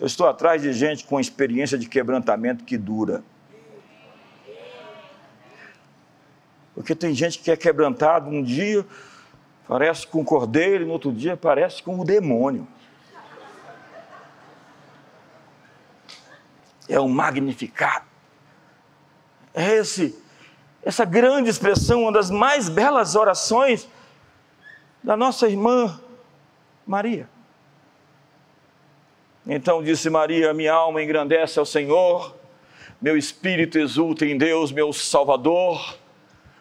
[0.00, 3.22] Eu estou atrás de gente com experiência de quebrantamento que dura.
[6.78, 8.86] Porque tem gente que é quebrantado um dia,
[9.66, 12.68] parece com o cordeiro, e no outro dia parece com o demônio.
[16.88, 18.04] É o magnificado.
[19.52, 20.16] É esse,
[20.80, 23.88] essa grande expressão, uma das mais belas orações
[25.02, 26.00] da nossa irmã
[26.86, 27.28] Maria.
[29.44, 32.36] Então disse Maria: Minha alma engrandece ao Senhor,
[33.02, 35.97] meu espírito exulta em Deus, meu Salvador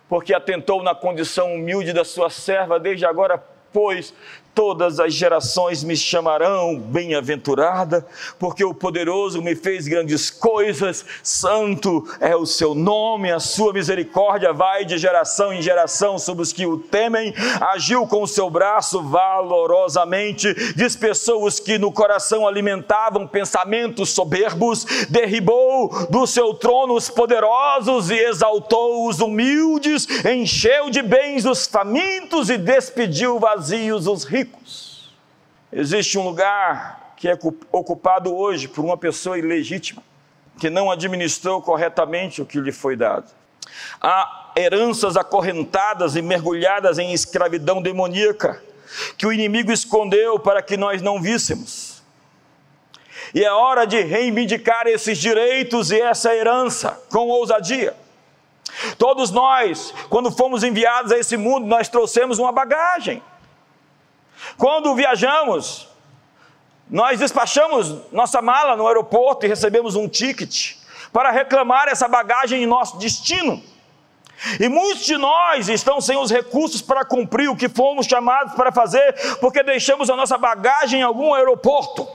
[0.10, 3.43] porque atentou na condição humilde da sua serva, desde agora,
[3.74, 4.13] pois,
[4.58, 8.04] todas as gerações me chamarão bem-aventurada,
[8.39, 14.52] porque o poderoso me fez grandes coisas, santo é o seu nome, a sua misericórdia
[14.52, 19.00] vai de geração em geração sobre os que o temem, agiu com o seu braço
[19.04, 25.66] valorosamente, dispersou os que no coração alimentavam pensamentos soberbos, derribou
[26.09, 32.57] do seu trono os poderosos e exaltou os humildes, encheu de bens os famintos e
[32.57, 35.13] despediu vazios os ricos.
[35.71, 37.37] Existe um lugar que é
[37.71, 40.03] ocupado hoje por uma pessoa ilegítima,
[40.59, 43.29] que não administrou corretamente o que lhe foi dado.
[44.01, 48.61] Há heranças acorrentadas e mergulhadas em escravidão demoníaca,
[49.17, 51.96] que o inimigo escondeu para que nós não víssemos.
[53.33, 57.95] E é hora de reivindicar esses direitos e essa herança com ousadia.
[58.97, 63.21] Todos nós, quando fomos enviados a esse mundo, nós trouxemos uma bagagem.
[64.57, 65.87] Quando viajamos,
[66.89, 70.75] nós despachamos nossa mala no aeroporto e recebemos um ticket
[71.11, 73.61] para reclamar essa bagagem em nosso destino.
[74.59, 78.71] E muitos de nós estão sem os recursos para cumprir o que fomos chamados para
[78.71, 82.07] fazer, porque deixamos a nossa bagagem em algum aeroporto.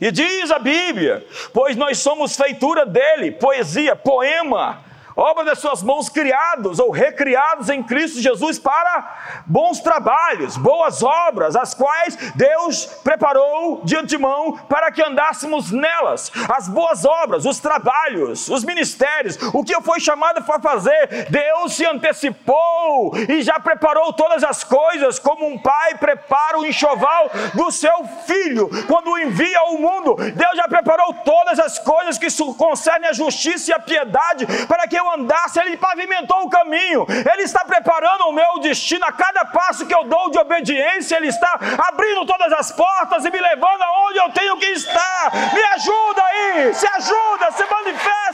[0.00, 4.84] E diz a Bíblia: pois nós somos feitura dele, poesia, poema,
[5.16, 11.56] obra das suas mãos criados ou recriados em Cristo Jesus para bons trabalhos, boas obras,
[11.56, 16.32] as quais Deus preparou de antemão para que andássemos nelas.
[16.48, 21.74] As boas obras, os trabalhos, os ministérios, o que eu fui chamado para fazer, Deus
[21.74, 27.70] se antecipou e já preparou todas as coisas, como um pai prepara o enxoval do
[27.70, 30.16] seu filho quando o envia ao mundo.
[30.16, 35.03] Deus já preparou todas as coisas que concernem a justiça e a piedade para que
[35.04, 39.86] eu andasse, Ele pavimentou o caminho, Ele está preparando o meu destino a cada passo
[39.86, 44.18] que eu dou de obediência, Ele está abrindo todas as portas e me levando aonde
[44.18, 45.30] eu tenho que estar.
[45.52, 48.24] Me ajuda aí, se ajuda, se manifesta.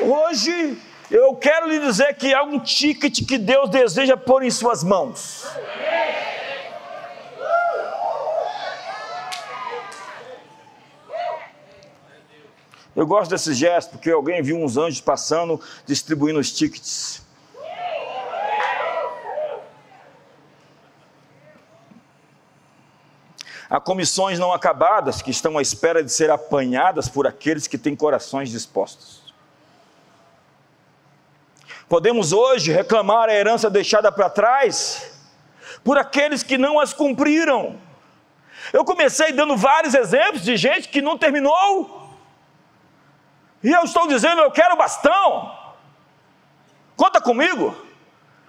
[0.00, 0.78] Hoje
[1.10, 5.44] eu quero lhe dizer que há um ticket que Deus deseja pôr em suas mãos.
[13.00, 17.22] Eu gosto desse gesto porque alguém viu uns anjos passando, distribuindo os tickets.
[23.70, 27.96] Há comissões não acabadas que estão à espera de ser apanhadas por aqueles que têm
[27.96, 29.32] corações dispostos.
[31.88, 35.10] Podemos hoje reclamar a herança deixada para trás
[35.82, 37.80] por aqueles que não as cumpriram.
[38.74, 41.99] Eu comecei dando vários exemplos de gente que não terminou
[43.62, 45.56] E eu estou dizendo, eu quero bastão.
[46.96, 47.76] Conta comigo.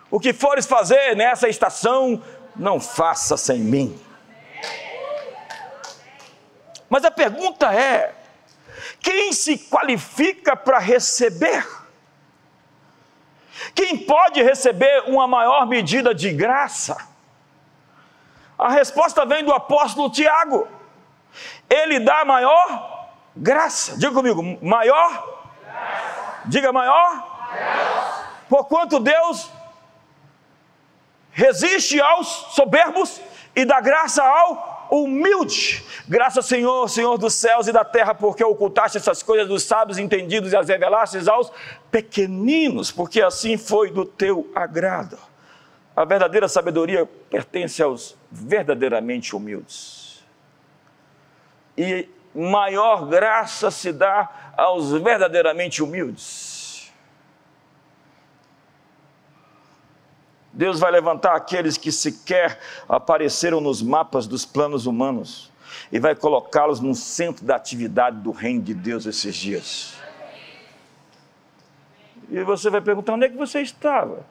[0.09, 2.21] O que fores fazer nessa estação,
[2.55, 3.99] não faça sem mim.
[6.89, 8.13] Mas a pergunta é:
[8.99, 11.65] quem se qualifica para receber?
[13.73, 16.97] Quem pode receber uma maior medida de graça?
[18.57, 20.67] A resposta vem do apóstolo Tiago.
[21.69, 23.00] Ele dá maior
[23.35, 23.97] graça.
[23.97, 25.49] Diga comigo, maior?
[25.63, 26.41] Graça.
[26.45, 27.49] Diga maior?
[27.53, 28.29] Graça.
[28.49, 29.49] Porquanto Deus
[31.31, 33.21] resiste aos soberbos
[33.55, 35.85] e dá graça ao humilde.
[36.07, 40.51] Graças, Senhor, Senhor dos céus e da terra, porque ocultaste essas coisas dos sábios entendidos
[40.51, 41.49] e as revelastes aos
[41.89, 45.17] pequeninos, porque assim foi do teu agrado.
[45.95, 50.21] A verdadeira sabedoria pertence aos verdadeiramente humildes.
[51.77, 56.91] E maior graça se dá aos verdadeiramente humildes.
[60.53, 65.51] Deus vai levantar aqueles que sequer apareceram nos mapas dos planos humanos
[65.91, 69.95] e vai colocá-los no centro da atividade do reino de Deus esses dias.
[72.29, 74.25] E você vai perguntar: onde é que você estava?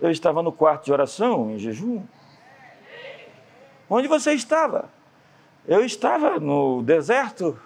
[0.00, 2.02] Eu estava no quarto de oração, em jejum.
[3.88, 4.88] Onde você estava?
[5.66, 7.56] Eu estava no deserto,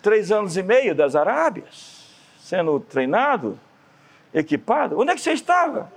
[0.00, 2.06] três anos e meio das Arábias,
[2.38, 3.58] sendo treinado,
[4.32, 4.98] equipado.
[4.98, 5.92] Onde é que você estava?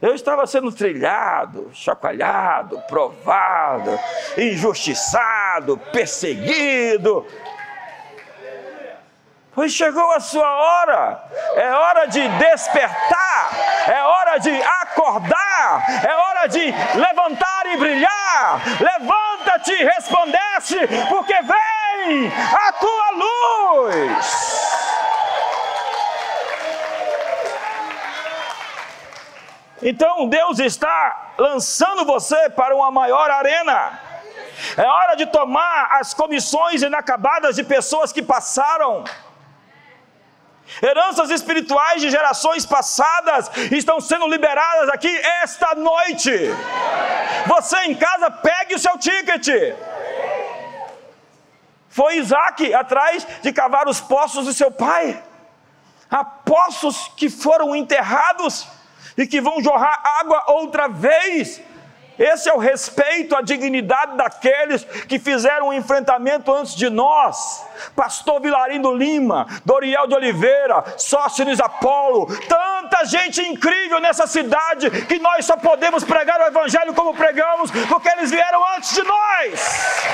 [0.00, 3.98] Eu estava sendo trilhado, chacoalhado, provado,
[4.38, 7.26] injustiçado, perseguido.
[9.52, 11.24] Pois chegou a sua hora,
[11.56, 13.50] é hora de despertar,
[13.88, 18.23] é hora de acordar, é hora de levantar e brilhar.
[18.80, 24.74] Levanta-te e resplandece, porque vem a tua luz.
[29.82, 34.00] Então Deus está lançando você para uma maior arena.
[34.76, 39.04] É hora de tomar as comissões inacabadas de pessoas que passaram.
[40.82, 46.30] Heranças espirituais de gerações passadas estão sendo liberadas aqui esta noite.
[47.46, 49.48] Você em casa, pegue o seu ticket.
[51.88, 55.22] Foi Isaac atrás de cavar os poços do seu pai.
[56.10, 58.66] Há poços que foram enterrados
[59.16, 61.60] e que vão jorrar água outra vez.
[62.18, 67.64] Esse é o respeito à dignidade daqueles que fizeram o um enfrentamento antes de nós.
[67.96, 75.44] Pastor Vilarindo Lima, Doriel de Oliveira, Sócines Apolo, tanta gente incrível nessa cidade que nós
[75.44, 80.04] só podemos pregar o Evangelho como pregamos, porque eles vieram antes de nós.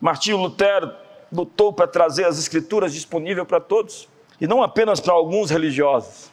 [0.00, 0.94] Martinho Lutero
[1.32, 4.08] lutou para trazer as escrituras disponíveis para todos,
[4.40, 6.30] e não apenas para alguns religiosos.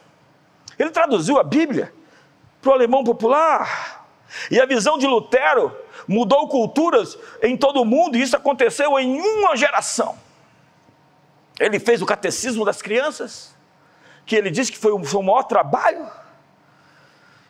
[0.78, 1.94] Ele traduziu a Bíblia
[2.62, 4.06] para o alemão popular.
[4.50, 5.76] E a visão de Lutero
[6.08, 10.18] mudou culturas em todo o mundo, e isso aconteceu em uma geração.
[11.60, 13.56] Ele fez o catecismo das crianças,
[14.26, 16.10] que ele disse que foi o, o maior trabalho.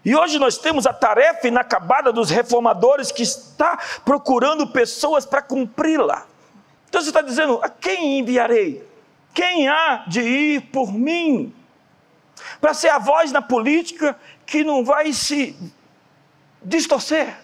[0.04, 6.26] E hoje nós temos a tarefa inacabada dos reformadores que está procurando pessoas para cumpri-la.
[6.90, 8.93] Então você está dizendo: a quem enviarei?
[9.34, 11.54] Quem há de ir por mim?
[12.62, 15.56] Para ser a voz na política que não vai se
[16.62, 17.36] distorcer.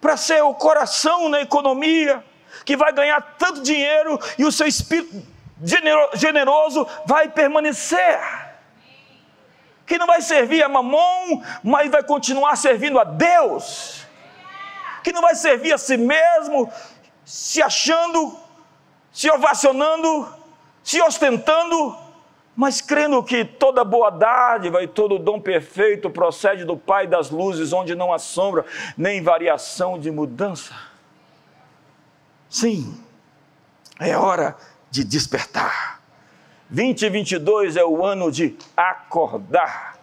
[0.00, 2.24] Para ser o coração na economia
[2.64, 5.26] que vai ganhar tanto dinheiro e o seu espírito
[6.14, 8.20] generoso vai permanecer.
[9.86, 14.06] Que não vai servir a mamon, mas vai continuar servindo a Deus.
[15.02, 16.70] Que não vai servir a si mesmo,
[17.24, 18.38] se achando,
[19.12, 20.39] se ovacionando,
[20.82, 21.96] se ostentando,
[22.56, 27.72] mas crendo que toda boa dádiva e todo dom perfeito procede do Pai das luzes,
[27.72, 28.64] onde não há sombra
[28.96, 30.74] nem variação de mudança.
[32.48, 33.00] Sim,
[33.98, 34.56] é hora
[34.90, 36.00] de despertar.
[36.68, 39.98] 2022 é o ano de acordar.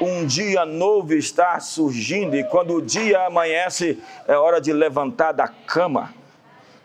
[0.00, 5.48] Um dia novo está surgindo e quando o dia amanhece, é hora de levantar da
[5.48, 6.12] cama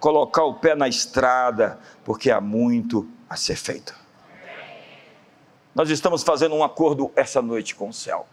[0.02, 3.96] colocar o pé na estrada, porque há muito a ser feito.
[5.74, 8.28] Nós estamos fazendo um acordo essa noite com o céu.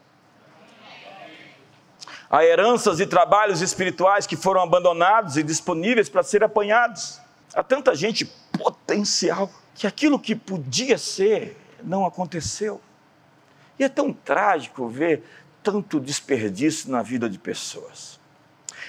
[2.31, 7.21] Há heranças e trabalhos espirituais que foram abandonados e disponíveis para ser apanhados.
[7.55, 12.81] Há tanta gente potencial que aquilo que podia ser não aconteceu.
[13.79, 15.23] E é tão trágico ver
[15.63, 18.19] tanto desperdício na vida de pessoas.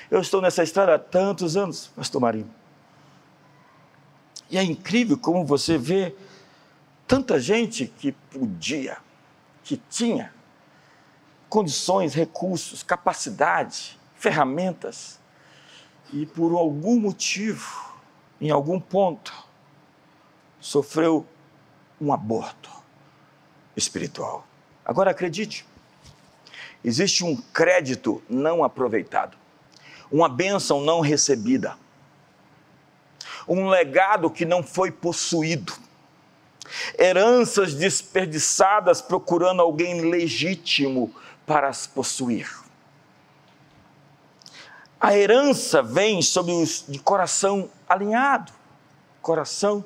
[0.09, 2.58] Eu estou nessa estrada há tantos anos, pastor Marinho.
[4.49, 6.15] E é incrível como você vê
[7.07, 8.97] tanta gente que podia,
[9.63, 10.33] que tinha
[11.47, 15.19] condições, recursos, capacidade, ferramentas,
[16.11, 17.99] e por algum motivo,
[18.41, 19.33] em algum ponto,
[20.59, 21.25] sofreu
[22.01, 22.69] um aborto
[23.75, 24.45] espiritual.
[24.83, 25.65] Agora acredite,
[26.83, 29.37] existe um crédito não aproveitado,
[30.11, 31.77] uma bênção não recebida,
[33.49, 35.73] um legado que não foi possuído,
[36.97, 41.11] heranças desperdiçadas procurando alguém legítimo
[41.47, 42.47] para as possuir.
[45.01, 48.51] A herança vem sobre os de coração alinhado,
[49.21, 49.83] coração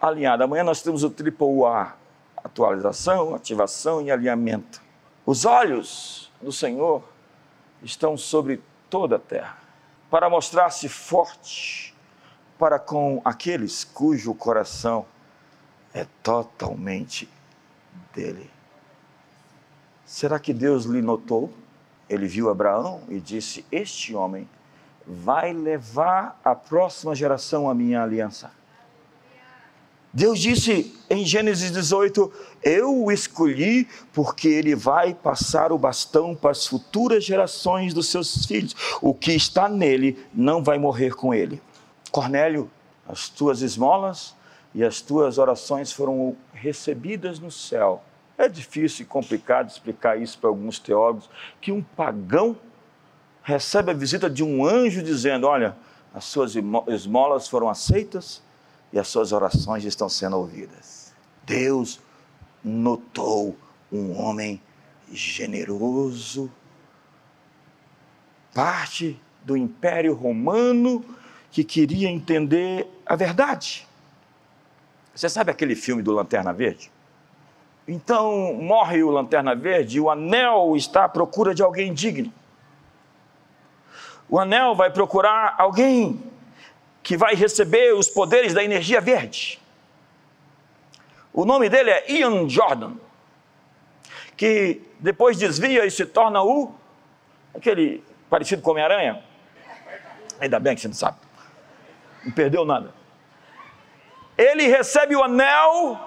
[0.00, 0.42] alinhado.
[0.42, 1.94] Amanhã nós temos o triple A,
[2.42, 4.82] atualização, ativação e alinhamento.
[5.24, 7.02] Os olhos do Senhor
[7.82, 8.60] estão sobre
[8.90, 9.58] toda a terra,
[10.10, 11.93] para mostrar-se forte
[12.58, 15.06] para com aqueles cujo coração
[15.92, 17.28] é totalmente
[18.14, 18.50] dele.
[20.04, 21.52] Será que Deus lhe notou?
[22.08, 24.48] Ele viu Abraão e disse: Este homem
[25.06, 28.50] vai levar a próxima geração a minha aliança.
[30.12, 32.32] Deus disse em Gênesis 18:
[32.62, 38.46] Eu o escolhi porque ele vai passar o bastão para as futuras gerações dos seus
[38.46, 38.76] filhos.
[39.02, 41.60] O que está nele não vai morrer com ele.
[42.14, 42.70] Cornélio,
[43.08, 44.36] as tuas esmolas
[44.72, 48.04] e as tuas orações foram recebidas no céu.
[48.38, 51.28] É difícil e complicado explicar isso para alguns teólogos,
[51.60, 52.56] que um pagão
[53.42, 55.76] recebe a visita de um anjo dizendo: Olha,
[56.14, 56.54] as suas
[56.86, 58.40] esmolas foram aceitas
[58.92, 61.12] e as suas orações estão sendo ouvidas.
[61.44, 61.98] Deus
[62.62, 63.56] notou
[63.90, 64.62] um homem
[65.10, 66.48] generoso,
[68.54, 71.04] parte do Império Romano
[71.54, 73.86] que queria entender a verdade.
[75.14, 76.90] Você sabe aquele filme do Lanterna Verde?
[77.86, 82.32] Então morre o Lanterna Verde e o anel está à procura de alguém digno.
[84.28, 86.20] O anel vai procurar alguém
[87.04, 89.60] que vai receber os poderes da energia verde.
[91.32, 92.94] O nome dele é Ian Jordan,
[94.36, 96.74] que depois desvia e se torna o
[97.54, 99.22] aquele parecido com Homem-Aranha.
[100.40, 101.23] Ainda bem que você não sabe.
[102.24, 102.92] Não perdeu nada.
[104.36, 105.98] Ele recebe o anel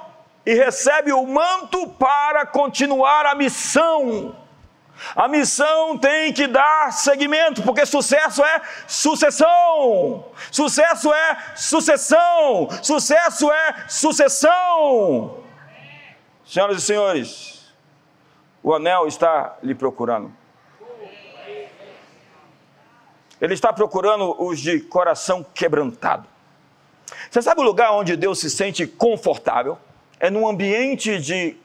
[0.46, 4.36] e recebe o manto para continuar a missão
[5.16, 10.26] a missão tem que dar seguimento, porque sucesso é sucessão.
[10.52, 12.68] Sucesso é sucessão.
[12.82, 15.44] Sucesso é sucessão.
[16.46, 17.74] Senhoras e senhores,
[18.64, 20.32] o anel está lhe procurando.
[23.40, 26.28] Ele está procurando os de coração quebrantado.
[27.30, 29.78] Você sabe o lugar onde Deus se sente confortável?
[30.20, 31.56] É num ambiente de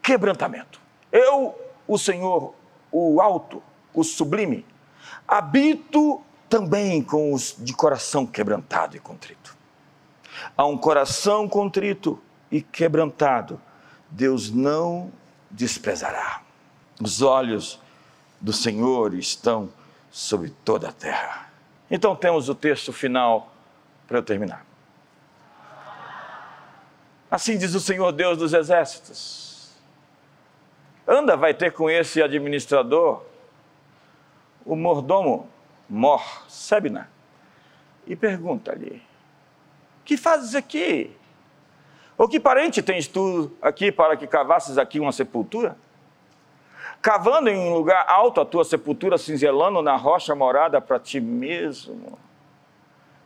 [0.00, 0.80] quebrantamento.
[1.10, 2.54] Eu o Senhor,
[2.90, 4.64] o alto, o sublime,
[5.26, 9.56] habito também com os de coração quebrantado e contrito.
[10.56, 13.60] A um coração contrito e quebrantado,
[14.10, 15.10] Deus não
[15.50, 16.42] desprezará.
[17.00, 17.80] Os olhos
[18.40, 19.70] do Senhor estão
[20.12, 21.50] sobre toda a terra.
[21.90, 23.52] Então temos o texto final
[24.06, 24.64] para eu terminar.
[27.28, 29.42] Assim diz o Senhor Deus dos exércitos
[31.06, 33.22] Anda, vai ter com esse administrador,
[34.64, 35.48] o mordomo
[35.88, 37.10] Mor Sebna,
[38.06, 39.02] e pergunta-lhe:
[40.04, 41.14] Que fazes aqui?
[42.16, 45.76] Ou que parente tens tu aqui para que cavasses aqui uma sepultura?
[47.00, 52.18] Cavando em um lugar alto a tua sepultura, cinzelando na rocha morada para ti mesmo.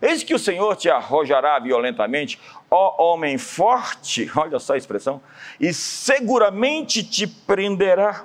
[0.01, 2.39] Eis que o Senhor te arrojará violentamente,
[2.71, 5.21] ó homem forte, olha só a expressão,
[5.59, 8.25] e seguramente te prenderá.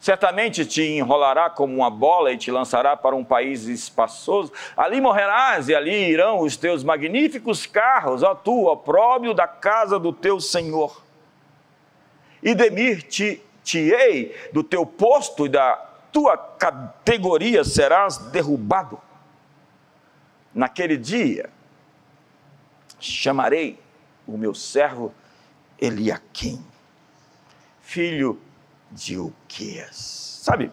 [0.00, 4.50] Certamente te enrolará como uma bola e te lançará para um país espaçoso.
[4.74, 10.10] Ali morrerás e ali irão os teus magníficos carros, ó tu, opróbrio da casa do
[10.10, 11.02] teu Senhor.
[12.42, 12.54] E
[13.70, 15.76] demir-te-ei do teu posto e da
[16.12, 19.00] tua categoria serás derrubado
[20.52, 21.48] Naquele dia,
[22.98, 23.78] chamarei
[24.26, 25.14] o meu servo
[25.80, 26.60] Eliaquim,
[27.80, 28.40] filho
[28.90, 30.40] de Uquias.
[30.42, 30.72] Sabe?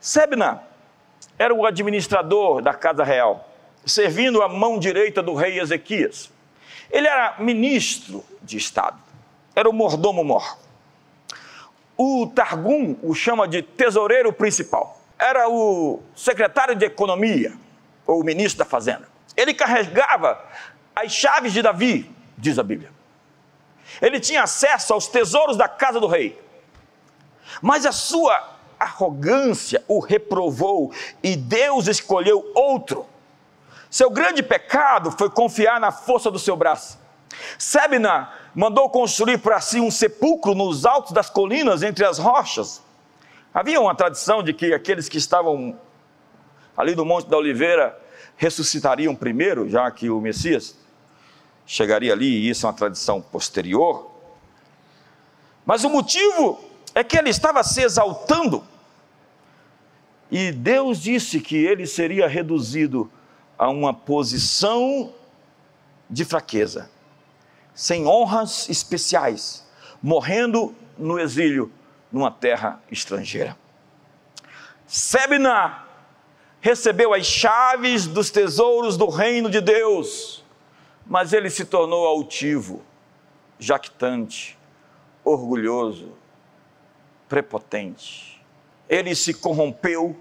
[0.00, 0.64] Sebna
[1.38, 3.48] era o administrador da casa real,
[3.86, 6.28] servindo a mão direita do rei Ezequias.
[6.90, 9.00] Ele era ministro de Estado,
[9.54, 10.58] era o mordomo mor.
[12.02, 14.98] O Targum o chama de tesoureiro principal.
[15.18, 17.52] era o secretário de Economia,
[18.06, 19.06] ou o ministro da Fazenda.
[19.36, 20.42] Ele carregava
[20.96, 22.90] as chaves de Davi, diz a Bíblia.
[24.00, 26.40] Ele tinha acesso aos tesouros da casa do rei.
[27.60, 33.06] Mas a sua arrogância o reprovou e Deus escolheu outro.
[33.90, 36.98] Seu grande pecado foi confiar na força do seu braço.
[37.58, 42.82] Sebna mandou construir para si um sepulcro nos altos das colinas entre as rochas.
[43.52, 45.78] Havia uma tradição de que aqueles que estavam
[46.76, 47.98] ali no Monte da Oliveira
[48.36, 50.76] ressuscitariam primeiro, já que o Messias
[51.66, 54.10] chegaria ali, e isso é uma tradição posterior.
[55.64, 56.58] Mas o motivo
[56.94, 58.64] é que ele estava se exaltando.
[60.30, 63.10] E Deus disse que ele seria reduzido
[63.58, 65.12] a uma posição
[66.08, 66.90] de fraqueza,
[67.74, 69.66] sem honras especiais,
[70.02, 71.72] morrendo no exílio
[72.10, 73.56] numa terra estrangeira.
[74.86, 75.86] Sebna
[76.60, 80.44] recebeu as chaves dos tesouros do reino de Deus,
[81.06, 82.82] mas ele se tornou altivo,
[83.58, 84.58] jactante,
[85.24, 86.12] orgulhoso,
[87.28, 88.42] prepotente.
[88.88, 90.16] Ele se corrompeu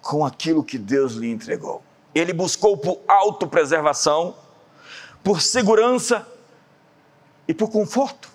[0.00, 1.82] com aquilo que Deus lhe entregou.
[2.14, 4.36] Ele buscou por autopreservação,
[5.24, 6.26] por segurança
[7.52, 8.30] e por conforto.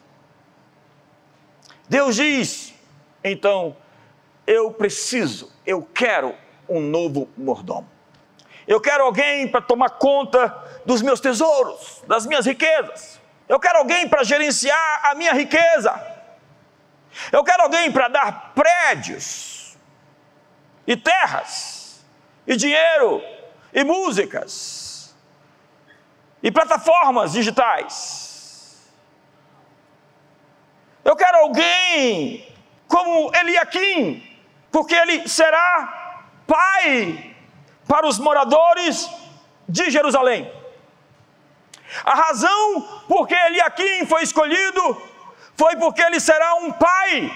[1.89, 2.73] Deus diz:
[3.23, 3.75] então,
[4.45, 6.35] eu preciso, eu quero
[6.69, 7.89] um novo mordomo.
[8.67, 13.19] Eu quero alguém para tomar conta dos meus tesouros, das minhas riquezas.
[13.49, 15.99] Eu quero alguém para gerenciar a minha riqueza.
[17.31, 19.75] Eu quero alguém para dar prédios,
[20.85, 22.05] e terras,
[22.45, 23.23] e dinheiro,
[23.73, 25.15] e músicas,
[26.43, 28.26] e plataformas digitais.
[31.07, 32.45] Eu quero alguém
[32.85, 34.21] como Eliakim,
[34.69, 37.33] porque ele será pai
[37.87, 39.09] para os moradores
[39.69, 40.51] de Jerusalém.
[42.03, 45.01] A razão por que Eliakim foi escolhido
[45.55, 47.31] foi porque ele será um pai.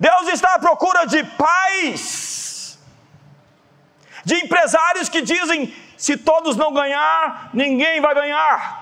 [0.00, 2.76] Deus está à procura de pais,
[4.24, 8.81] de empresários que dizem: se todos não ganhar, ninguém vai ganhar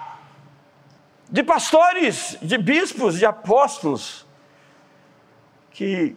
[1.30, 4.26] de pastores, de bispos, de apóstolos,
[5.70, 6.16] que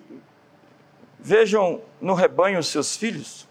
[1.19, 3.47] vejam no rebanho seus filhos,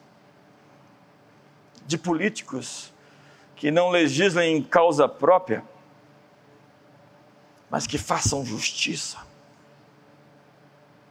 [1.86, 2.92] de políticos
[3.54, 5.62] que não legislem em causa própria,
[7.70, 9.18] mas que façam justiça,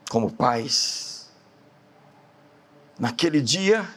[0.09, 1.31] como pais.
[2.99, 3.87] Naquele dia,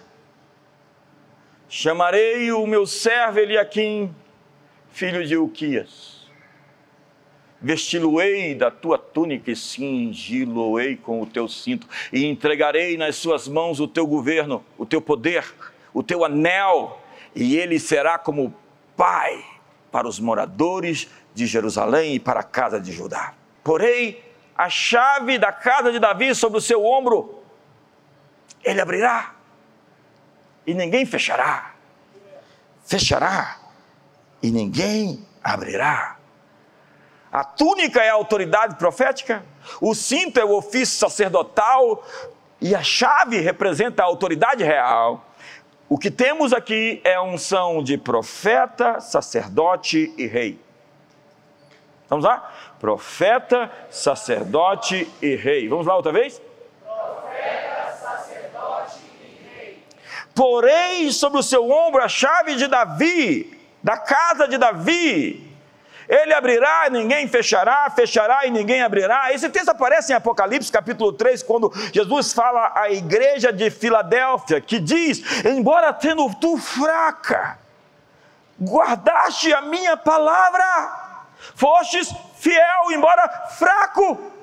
[1.69, 4.15] chamarei o meu servo Eliaquim,
[4.93, 6.24] filho de Uquias
[7.65, 13.81] vesti-lo-ei da tua túnica e cingi-lo-ei com o teu cinto, e entregarei nas suas mãos
[13.81, 15.47] o teu governo, o teu poder,
[15.95, 17.01] o teu anel,
[17.35, 18.55] e ele será como
[18.95, 19.43] pai
[19.91, 23.33] para os moradores de Jerusalém e para a casa de Judá.
[23.62, 24.19] Porém,
[24.55, 27.43] a chave da casa de Davi sobre o seu ombro,
[28.62, 29.35] ele abrirá,
[30.67, 31.75] e ninguém fechará.
[32.85, 33.59] Fechará,
[34.43, 36.19] e ninguém abrirá.
[37.35, 39.45] A túnica é a autoridade profética,
[39.80, 42.07] o cinto é o ofício sacerdotal
[42.61, 45.20] e a chave representa a autoridade real.
[45.89, 50.61] O que temos aqui é a unção de profeta, sacerdote e rei.
[52.09, 52.53] Vamos lá?
[52.78, 55.68] Profeta, sacerdote e rei.
[55.68, 56.41] Vamos lá outra vez?
[56.85, 59.85] Profeta, sacerdote e rei.
[60.32, 65.54] Porém, sobre o seu ombro a chave de Davi, da casa de Davi,
[66.09, 69.33] ele abrirá e ninguém fechará, fechará e ninguém abrirá.
[69.33, 74.79] Esse texto aparece em Apocalipse capítulo 3, quando Jesus fala à igreja de Filadélfia, que
[74.79, 77.59] diz: Embora tendo tu fraca,
[78.61, 81.25] guardaste a minha palavra,
[81.55, 84.34] fostes fiel, embora fraco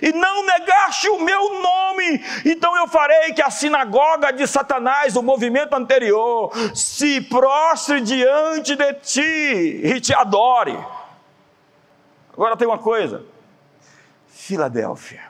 [0.00, 5.22] e não negaste o meu nome, então eu farei que a sinagoga de Satanás, o
[5.22, 10.78] movimento anterior, se prostre diante de ti e te adore.
[12.32, 13.24] Agora tem uma coisa,
[14.28, 15.22] Filadélfia,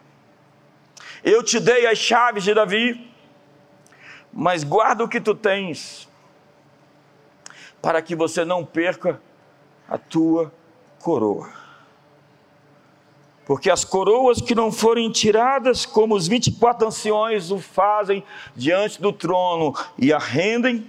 [1.25, 3.13] eu te dei as chaves de Davi,
[4.33, 6.09] mas guarda o que tu tens,
[7.81, 9.21] para que você não perca
[9.89, 10.53] a tua
[11.01, 11.62] coroa.
[13.45, 18.23] Porque as coroas que não forem tiradas, como os 24 anciões o fazem
[18.55, 20.89] diante do trono, e a rendem,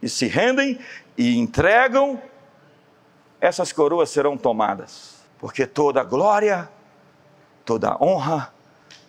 [0.00, 0.78] e se rendem,
[1.16, 2.20] e entregam,
[3.40, 5.22] essas coroas serão tomadas.
[5.38, 6.68] Porque toda glória,
[7.64, 8.52] toda honra,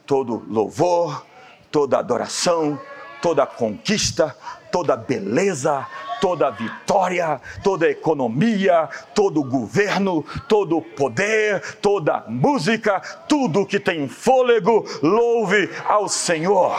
[0.06, 1.26] todo louvor,
[1.72, 2.80] toda adoração,
[3.22, 4.36] toda conquista,
[4.72, 5.88] toda beleza,
[6.24, 15.70] toda vitória, toda economia, todo governo, todo poder, toda música, tudo que tem fôlego, louve
[15.84, 16.74] ao Senhor.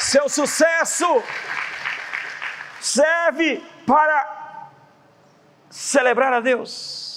[0.00, 1.22] Seu sucesso
[2.80, 4.68] serve para
[5.70, 7.11] celebrar a Deus.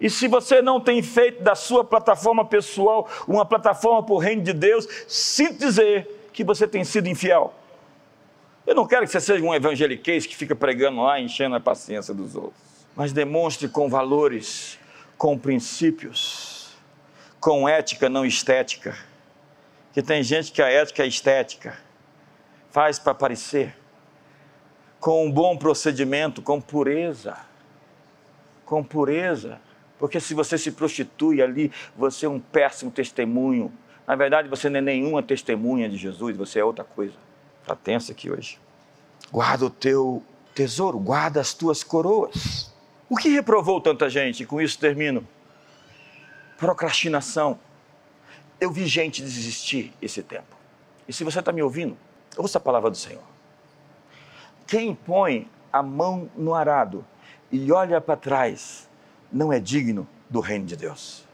[0.00, 4.42] E se você não tem feito da sua plataforma pessoal uma plataforma para o reino
[4.42, 7.52] de Deus, sinto dizer que você tem sido infiel.
[8.66, 12.14] Eu não quero que você seja um evangeliquez que fica pregando lá, enchendo a paciência
[12.14, 12.62] dos outros.
[12.94, 14.78] Mas demonstre com valores,
[15.16, 16.76] com princípios,
[17.40, 18.96] com ética, não estética
[19.98, 21.76] que tem gente que a ética é estética,
[22.70, 23.76] faz para parecer,
[25.00, 27.36] com um bom procedimento, com pureza,
[28.64, 29.60] com pureza,
[29.98, 33.72] porque se você se prostitui ali, você é um péssimo testemunho.
[34.06, 37.14] Na verdade, você não é nenhuma testemunha de Jesus, você é outra coisa.
[37.62, 38.58] Está tenso aqui hoje.
[39.30, 40.22] Guarda o teu
[40.54, 42.72] tesouro, guarda as tuas coroas.
[43.08, 44.42] O que reprovou tanta gente?
[44.42, 45.26] E com isso termino.
[46.56, 47.58] Procrastinação.
[48.60, 50.56] Eu vi gente desistir esse tempo.
[51.06, 51.96] E se você está me ouvindo,
[52.36, 53.22] ouça a palavra do Senhor.
[54.66, 57.04] Quem põe a mão no arado
[57.50, 58.87] e olha para trás
[59.32, 61.24] não é digno do reino de Deus.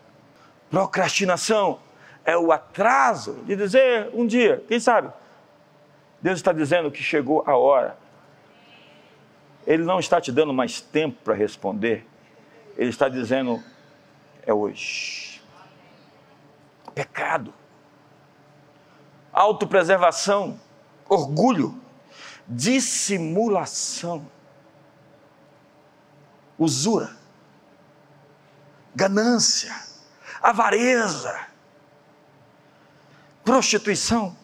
[0.70, 1.78] Procrastinação
[2.24, 5.12] é o atraso de dizer um dia, quem sabe?
[6.20, 7.98] Deus está dizendo que chegou a hora.
[9.66, 12.06] Ele não está te dando mais tempo para responder.
[12.76, 13.62] Ele está dizendo
[14.46, 15.24] é hoje
[16.94, 17.52] pecado,
[19.32, 20.60] autopreservação,
[21.08, 21.74] orgulho,
[22.46, 24.30] dissimulação,
[26.56, 27.16] usura,
[28.94, 29.74] ganância,
[30.42, 31.46] avareza,
[33.44, 34.36] prostituição.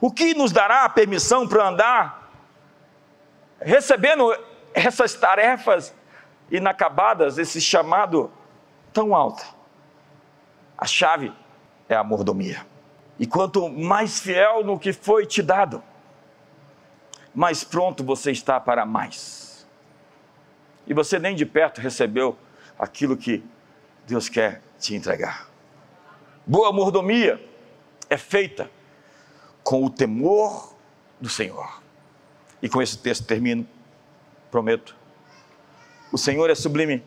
[0.00, 2.32] O que nos dará permissão para andar
[3.60, 4.36] recebendo
[4.72, 5.94] essas tarefas
[6.50, 8.30] inacabadas, esse chamado
[8.92, 9.44] tão alto?
[10.76, 11.32] A chave
[11.88, 12.66] é a mordomia.
[13.18, 15.82] E quanto mais fiel no que foi te dado,
[17.34, 19.66] mais pronto você está para mais.
[20.86, 22.36] E você nem de perto recebeu
[22.78, 23.42] aquilo que
[24.06, 25.48] Deus quer te entregar.
[26.46, 27.42] Boa mordomia
[28.10, 28.70] é feita
[29.62, 30.74] com o temor
[31.20, 31.82] do Senhor.
[32.60, 33.66] E com esse texto termino,
[34.50, 34.94] prometo.
[36.12, 37.02] O Senhor é sublime,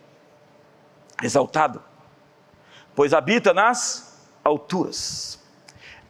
[1.22, 1.84] exaltado,
[2.96, 5.40] pois habita nas alturas.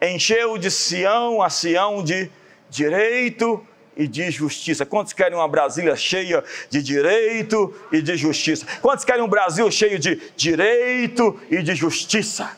[0.02, 2.32] Encheu de Sião a Sião de
[2.70, 3.67] direito
[3.98, 4.86] e de justiça.
[4.86, 8.66] Quantos querem uma Brasília cheia de direito e de justiça?
[8.82, 12.58] Quantos querem um Brasil cheio de direito e de justiça?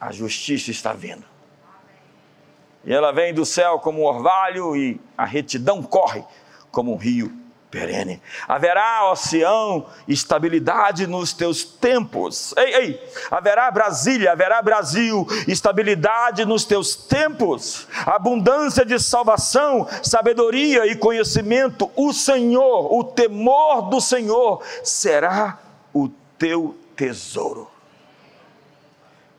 [0.00, 1.24] A justiça está vindo.
[2.84, 6.24] E ela vem do céu como um orvalho e a retidão corre
[6.70, 8.22] como um rio perene.
[8.46, 12.54] Haverá, ó Sião, estabilidade nos teus tempos.
[12.56, 20.96] Ei, ei, haverá Brasília, haverá Brasil, estabilidade nos teus tempos, abundância de salvação, sabedoria e
[20.96, 21.90] conhecimento.
[21.96, 25.58] O Senhor, o temor do Senhor será
[25.92, 26.08] o
[26.38, 27.70] teu tesouro.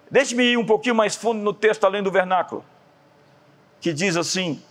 [0.10, 2.64] Deixe-me ir um pouquinho mais fundo no texto além do vernáculo,
[3.82, 4.62] que diz assim: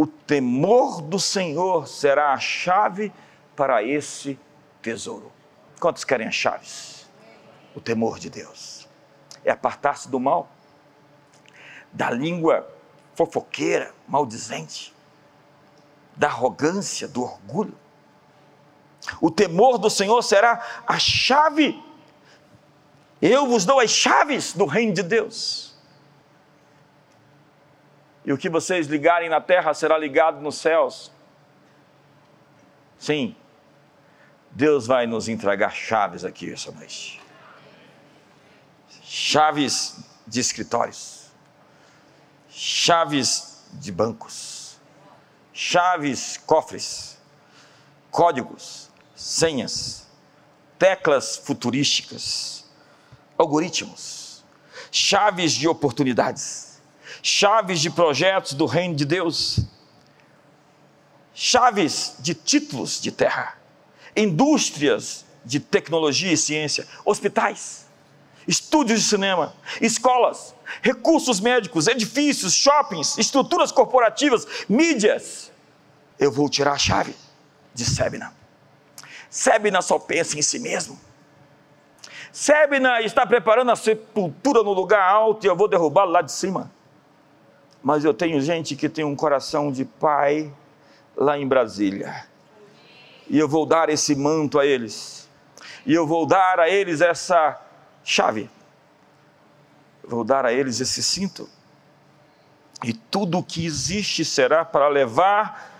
[0.00, 3.12] o temor do Senhor será a chave
[3.54, 4.40] para esse
[4.80, 5.30] tesouro.
[5.78, 7.06] Quantos querem as chaves?
[7.76, 8.88] O temor de Deus
[9.44, 10.48] é apartar-se do mal,
[11.92, 12.66] da língua
[13.14, 14.94] fofoqueira, maldizente,
[16.16, 17.76] da arrogância, do orgulho.
[19.20, 21.78] O temor do Senhor será a chave.
[23.20, 25.69] Eu vos dou as chaves do reino de Deus
[28.24, 31.10] e o que vocês ligarem na terra será ligado nos céus.
[32.98, 33.34] Sim,
[34.50, 37.20] Deus vai nos entregar chaves aqui essa noite.
[39.02, 41.30] Chaves de escritórios,
[42.48, 44.78] chaves de bancos,
[45.52, 47.18] chaves, cofres,
[48.10, 50.06] códigos, senhas,
[50.78, 52.66] teclas futurísticas,
[53.38, 54.44] algoritmos,
[54.90, 56.69] chaves de oportunidades
[57.22, 59.60] chaves de projetos do reino de Deus,
[61.34, 63.58] chaves de títulos de terra,
[64.16, 67.86] indústrias de tecnologia e ciência, hospitais,
[68.46, 75.50] estúdios de cinema, escolas, recursos médicos, edifícios, shoppings, estruturas corporativas, mídias.
[76.18, 77.14] Eu vou tirar a chave
[77.74, 78.34] de Sebna.
[79.30, 81.00] Sebna só pensa em si mesmo.
[82.32, 86.70] Sebna está preparando a sepultura no lugar alto e eu vou derrubá-lo lá de cima.
[87.82, 90.52] Mas eu tenho gente que tem um coração de pai
[91.16, 92.26] lá em Brasília.
[93.28, 95.28] E eu vou dar esse manto a eles.
[95.86, 97.60] E eu vou dar a eles essa
[98.04, 98.50] chave.
[100.04, 101.48] Vou dar a eles esse cinto.
[102.84, 105.70] E tudo o que existe será para levar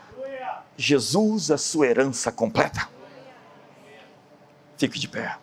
[0.76, 2.88] Jesus a sua herança completa.
[4.78, 5.36] Fique de pé.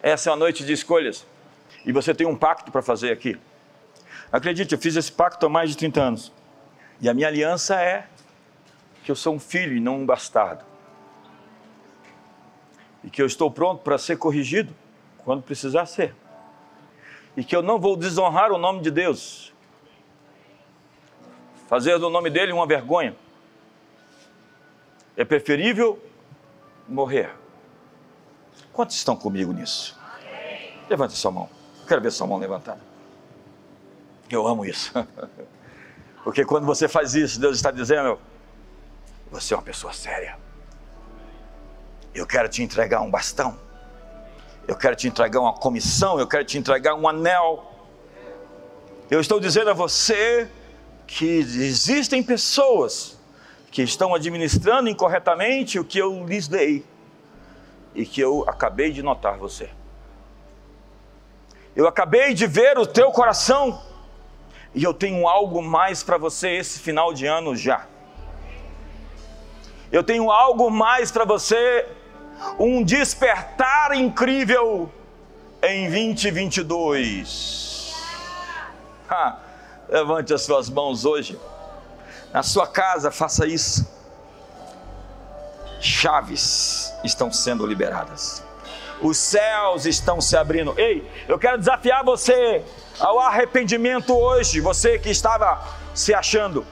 [0.00, 1.26] Essa é uma noite de escolhas.
[1.84, 3.36] E você tem um pacto para fazer aqui.
[4.30, 6.32] Acredite, eu fiz esse pacto há mais de 30 anos.
[7.00, 8.06] E a minha aliança é
[9.02, 10.64] que eu sou um filho e não um bastardo.
[13.02, 14.74] E que eu estou pronto para ser corrigido
[15.24, 16.14] quando precisar ser.
[17.36, 19.54] E que eu não vou desonrar o nome de Deus.
[21.68, 23.16] Fazer do nome dele uma vergonha.
[25.16, 26.02] É preferível
[26.86, 27.30] morrer.
[28.72, 29.98] Quantos estão comigo nisso?
[30.88, 31.48] Levante sua mão.
[31.86, 32.87] Quero ver sua mão levantada.
[34.30, 34.92] Eu amo isso.
[36.22, 38.18] Porque quando você faz isso, Deus está dizendo:
[39.30, 40.36] você é uma pessoa séria.
[42.14, 43.58] Eu quero te entregar um bastão.
[44.66, 46.18] Eu quero te entregar uma comissão.
[46.18, 47.72] Eu quero te entregar um anel.
[49.10, 50.50] Eu estou dizendo a você
[51.06, 53.18] que existem pessoas
[53.70, 56.84] que estão administrando incorretamente o que eu lhes dei
[57.94, 59.70] e que eu acabei de notar você.
[61.74, 63.80] Eu acabei de ver o teu coração
[64.74, 67.86] e eu tenho algo mais para você esse final de ano já.
[69.90, 71.86] Eu tenho algo mais para você,
[72.58, 74.92] um despertar incrível
[75.62, 77.94] em 2022.
[79.08, 79.38] Ha,
[79.88, 81.40] levante as suas mãos hoje.
[82.32, 83.90] Na sua casa, faça isso.
[85.80, 88.44] Chaves estão sendo liberadas.
[89.00, 90.74] Os céus estão se abrindo.
[90.76, 92.62] Ei, eu quero desafiar você
[93.00, 95.62] ao arrependimento hoje, você que estava
[95.94, 96.66] se achando,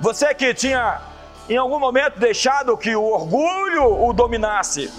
[0.00, 1.00] você que tinha
[1.48, 4.92] em algum momento deixado que o orgulho o dominasse.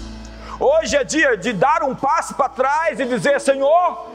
[0.58, 4.06] Hoje é dia de dar um passo para trás e dizer: Senhor,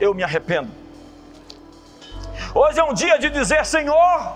[0.00, 0.70] eu me arrependo.
[2.54, 4.32] Hoje é um dia de dizer: Senhor,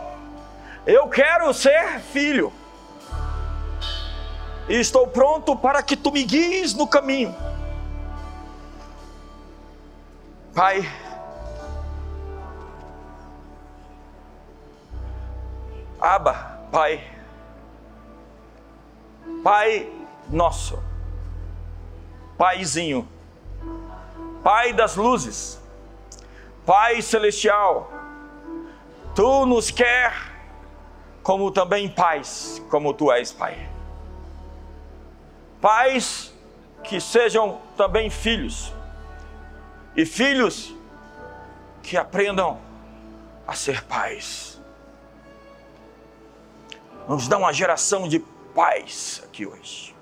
[0.87, 2.53] eu quero ser filho.
[4.69, 7.35] E estou pronto para que tu me guies no caminho.
[10.59, 10.91] Pai,
[16.01, 17.01] Aba, Pai,
[19.45, 19.93] Pai
[20.29, 20.83] nosso,
[22.37, 23.09] Paizinho,
[24.43, 25.63] Pai das luzes,
[26.67, 27.89] Pai celestial,
[29.15, 30.13] Tu nos quer
[31.23, 33.71] como também pais, como Tu és Pai.
[35.61, 36.35] Pais
[36.83, 38.77] que sejam também filhos
[39.99, 40.73] e filhos
[41.83, 42.61] que aprendam
[43.45, 44.63] a ser pais.
[47.09, 48.21] Nos dá uma geração de
[48.55, 49.93] pais aqui hoje,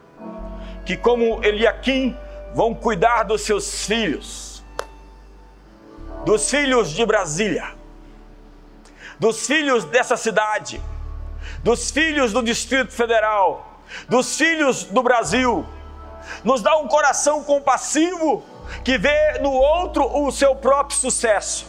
[0.84, 2.14] que, como Eliakim,
[2.54, 4.62] vão cuidar dos seus filhos,
[6.26, 7.74] dos filhos de Brasília,
[9.18, 10.78] dos filhos dessa cidade,
[11.64, 13.80] dos filhos do Distrito Federal,
[14.10, 15.64] dos filhos do Brasil.
[16.44, 18.44] Nos dá um coração compassivo
[18.84, 21.66] que vê no outro o seu próprio sucesso.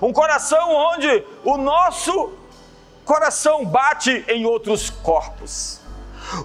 [0.00, 2.32] Um coração onde o nosso
[3.04, 5.80] coração bate em outros corpos.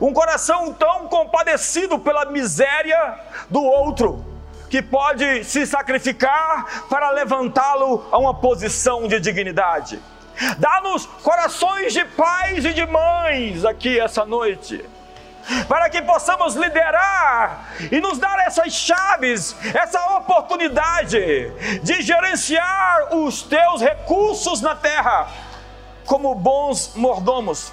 [0.01, 3.17] Um coração tão compadecido pela miséria
[3.49, 4.26] do outro,
[4.70, 10.01] que pode se sacrificar para levantá-lo a uma posição de dignidade.
[10.57, 14.86] Dá-nos corações de pais e de mães aqui essa noite
[15.68, 23.82] para que possamos liderar e nos dar essas chaves, essa oportunidade de gerenciar os teus
[23.82, 25.28] recursos na terra
[26.06, 27.72] como bons mordomos.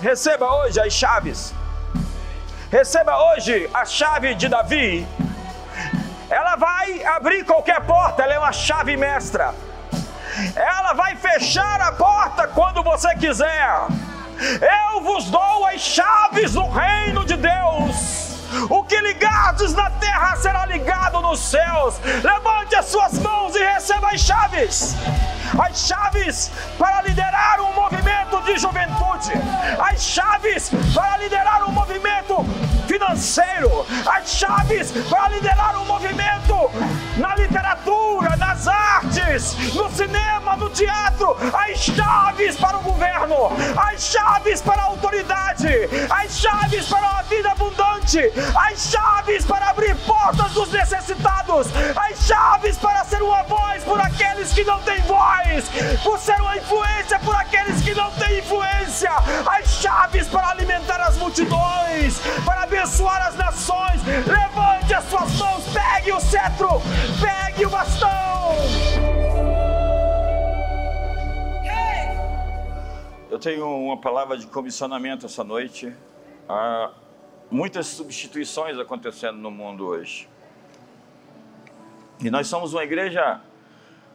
[0.00, 1.54] Receba hoje as chaves.
[2.70, 5.06] Receba hoje a chave de Davi.
[6.28, 9.54] Ela vai abrir qualquer porta, ela é uma chave mestra.
[10.54, 13.86] Ela vai fechar a porta quando você quiser
[14.40, 18.26] eu vos dou as chaves do reino de Deus.
[18.70, 21.98] O que ligardes na terra será ligado nos céus.
[22.22, 24.94] Levante as suas mãos e receba as chaves.
[25.58, 29.32] As chaves para liderar um movimento de juventude.
[29.78, 32.44] As chaves para liderar um movimento
[32.96, 33.86] financeiro.
[34.06, 36.70] As chaves para liderar um movimento
[37.18, 44.62] na literatura, nas artes, no cinema, no teatro, as chaves para o governo, as chaves
[44.62, 45.68] para a autoridade,
[46.10, 48.32] as chaves para uma vida abundante,
[48.70, 54.52] as chaves para abrir portas dos necessitados, as chaves para ser uma voz por aqueles
[54.52, 55.64] que não têm voz,
[56.02, 59.10] por ser uma influência por aqueles que não têm influência,
[59.46, 64.00] as chaves para alimentar as multidões, para abençoar as nações.
[64.04, 66.68] Levante as suas mãos, pegue o cetro,
[67.20, 68.08] pegue o bastão.
[73.28, 75.92] Eu tenho uma palavra de comissionamento essa noite.
[76.48, 76.92] Há
[77.50, 80.28] muitas substituições acontecendo no mundo hoje.
[82.20, 83.40] E nós somos uma igreja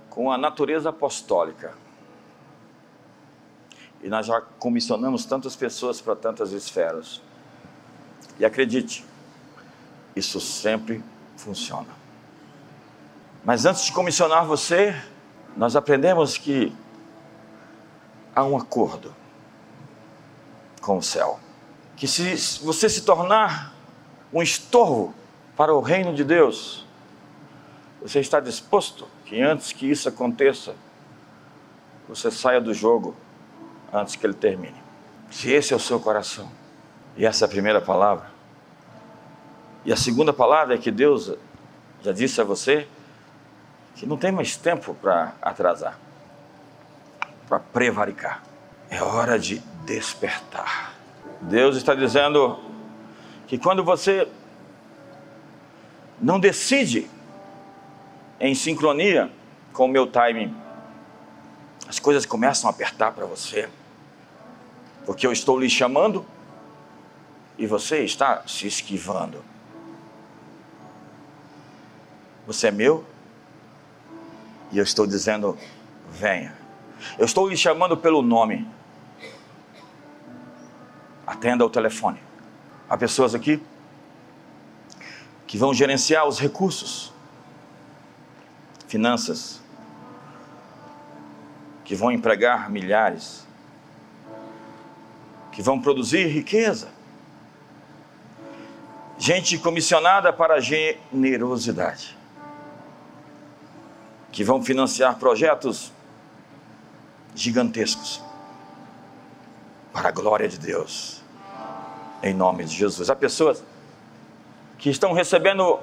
[0.10, 1.74] com a natureza apostólica.
[4.02, 7.22] E nós já comissionamos tantas pessoas para tantas esferas.
[8.40, 9.06] E acredite,
[10.16, 11.04] isso sempre
[11.38, 11.90] funciona.
[13.44, 14.96] Mas antes de comissionar você,
[15.56, 16.74] nós aprendemos que
[18.36, 19.14] há um acordo
[20.82, 21.40] com o céu.
[21.96, 23.74] Que se você se tornar
[24.34, 25.14] um estorvo
[25.56, 26.86] para o reino de Deus,
[28.02, 30.76] você está disposto que antes que isso aconteça,
[32.08, 33.16] você saia do jogo
[33.94, 34.82] antes que ele termine.
[35.30, 36.52] Se esse é o seu coração,
[37.18, 38.30] e essa é a primeira palavra,
[39.84, 41.34] e a segunda palavra é que Deus
[42.04, 42.88] já disse a você
[43.96, 45.98] que não tem mais tempo para atrasar,
[47.48, 48.44] para prevaricar.
[48.90, 50.94] É hora de despertar.
[51.42, 52.60] Deus está dizendo
[53.48, 54.28] que quando você
[56.22, 57.10] não decide
[58.40, 59.32] em sincronia
[59.74, 60.56] com o meu timing,
[61.88, 63.68] as coisas começam a apertar para você
[65.06, 66.26] porque eu estou lhe chamando
[67.58, 69.44] e você está se esquivando.
[72.48, 73.06] Você é meu
[74.72, 75.58] e eu estou dizendo:
[76.10, 76.56] venha.
[77.18, 78.68] Eu estou lhe chamando pelo nome.
[81.26, 82.20] Atenda o telefone.
[82.90, 83.62] Há pessoas aqui
[85.48, 87.14] que vão gerenciar os recursos,
[88.88, 89.62] finanças,
[91.84, 93.46] que vão empregar milhares,
[95.52, 96.90] que vão produzir riqueza.
[99.22, 102.18] Gente comissionada para generosidade,
[104.32, 105.94] que vão financiar projetos
[107.36, 108.20] gigantescos
[109.94, 111.22] para a glória de Deus,
[112.24, 113.12] em nome de Jesus.
[113.12, 113.64] Há pessoas
[114.80, 115.80] que estão recebendo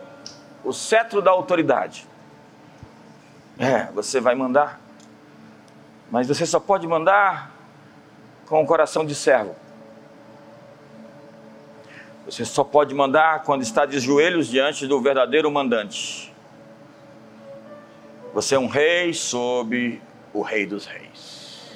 [0.65, 2.09] o cetro da autoridade.
[3.57, 4.81] É, você vai mandar,
[6.11, 7.53] mas você só pode mandar
[8.47, 9.55] com o coração de servo.
[12.29, 16.31] Você só pode mandar quando está de joelhos diante do verdadeiro mandante.
[18.35, 19.99] Você é um rei sob
[20.35, 21.75] o rei dos reis.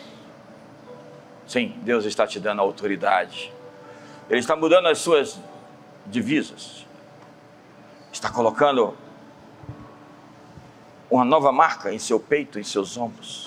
[1.46, 3.50] Sim, Deus está te dando autoridade.
[4.28, 5.40] Ele está mudando as suas
[6.06, 6.86] divisas.
[8.12, 8.94] Está colocando
[11.10, 13.46] uma nova marca em seu peito, em seus ombros.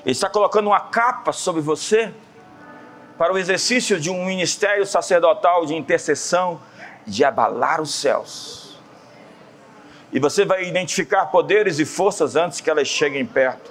[0.00, 2.14] Ele está colocando uma capa sobre você
[3.22, 6.60] para o exercício de um ministério sacerdotal de intercessão,
[7.06, 8.76] de abalar os céus.
[10.12, 13.70] E você vai identificar poderes e forças antes que elas cheguem perto.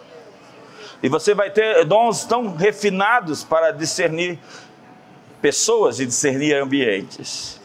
[1.03, 4.39] E você vai ter dons tão refinados para discernir
[5.41, 7.59] pessoas e discernir ambientes.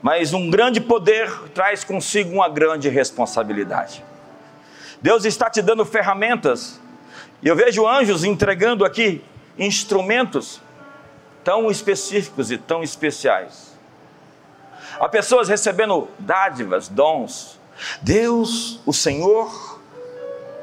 [0.00, 4.02] Mas um grande poder traz consigo uma grande responsabilidade.
[5.02, 6.80] Deus está te dando ferramentas
[7.42, 9.22] e eu vejo anjos entregando aqui
[9.58, 10.64] instrumentos
[11.46, 13.72] tão específicos e tão especiais.
[14.98, 17.56] Há pessoas recebendo dádivas, dons.
[18.02, 19.80] Deus, o Senhor,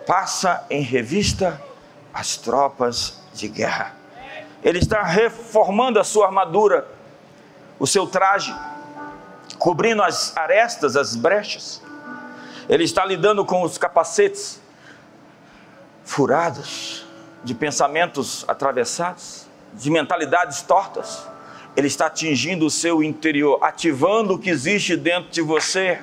[0.06, 1.62] passa em revista
[2.14, 3.96] as tropas de guerra.
[4.62, 6.86] Ele está reformando a sua armadura,
[7.80, 8.54] o seu traje,
[9.58, 11.82] cobrindo as arestas, as brechas.
[12.68, 14.60] Ele está lidando com os capacetes
[16.04, 17.06] furados,
[17.42, 19.43] de pensamentos atravessados,
[19.74, 21.28] de mentalidades tortas.
[21.76, 26.00] Ele está atingindo o seu interior, ativando o que existe dentro de você,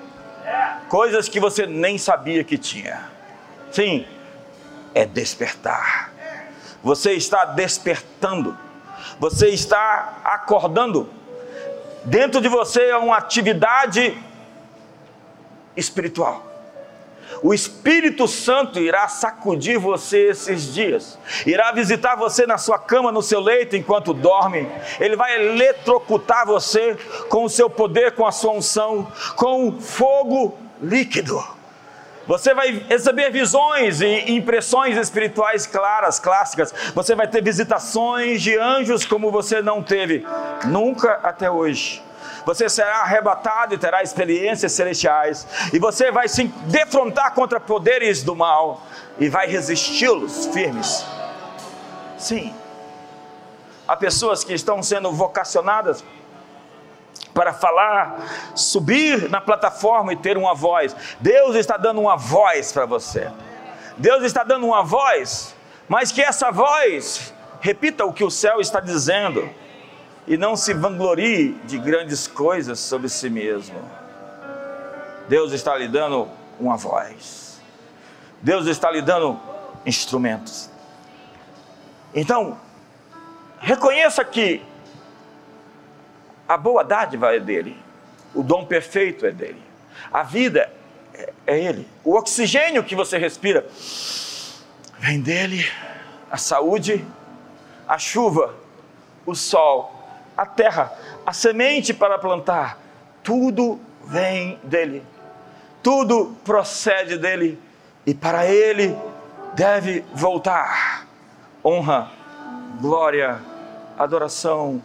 [0.88, 3.08] coisas que você nem sabia que tinha.
[3.70, 4.04] Sim,
[4.94, 6.12] é despertar.
[6.82, 8.56] Você está despertando,
[9.18, 11.08] você está acordando.
[12.04, 14.16] Dentro de você é uma atividade
[15.76, 16.49] espiritual
[17.42, 23.22] o Espírito Santo irá sacudir você esses dias, irá visitar você na sua cama, no
[23.22, 24.68] seu leito, enquanto dorme,
[24.98, 26.96] ele vai eletrocutar você
[27.28, 31.42] com o seu poder, com a sua unção, com fogo líquido.
[32.26, 36.72] Você vai receber visões e impressões espirituais claras, clássicas.
[36.94, 40.24] Você vai ter visitações de anjos como você não teve
[40.66, 42.02] nunca até hoje.
[42.44, 45.46] Você será arrebatado e terá experiências celestiais.
[45.72, 48.82] E você vai se defrontar contra poderes do mal
[49.18, 51.04] e vai resisti-los firmes.
[52.18, 52.54] Sim.
[53.86, 56.04] Há pessoas que estão sendo vocacionadas
[57.34, 60.94] para falar, subir na plataforma e ter uma voz.
[61.20, 63.30] Deus está dando uma voz para você.
[63.96, 65.54] Deus está dando uma voz,
[65.88, 69.48] mas que essa voz repita o que o céu está dizendo
[70.30, 73.76] e não se vanglorie de grandes coisas sobre si mesmo.
[75.28, 76.28] Deus está lhe dando
[76.60, 77.60] uma voz.
[78.40, 79.40] Deus está lhe dando
[79.84, 80.70] instrumentos.
[82.14, 82.60] Então,
[83.58, 84.62] reconheça que
[86.48, 87.76] a boa dádiva é dele,
[88.32, 89.60] o dom perfeito é dele,
[90.12, 90.72] a vida
[91.12, 93.66] é, é ele, o oxigênio que você respira
[94.96, 95.68] vem dele,
[96.30, 97.04] a saúde,
[97.88, 98.54] a chuva,
[99.26, 99.99] o sol,
[100.40, 100.90] a terra,
[101.26, 102.78] a semente para plantar,
[103.22, 105.04] tudo vem dele,
[105.82, 107.60] tudo procede dele
[108.06, 108.96] e para ele
[109.52, 111.06] deve voltar
[111.62, 112.10] honra,
[112.80, 113.38] glória,
[113.98, 114.82] adoração,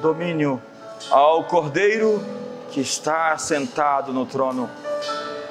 [0.00, 0.62] domínio
[1.10, 2.24] ao Cordeiro
[2.70, 4.70] que está sentado no trono.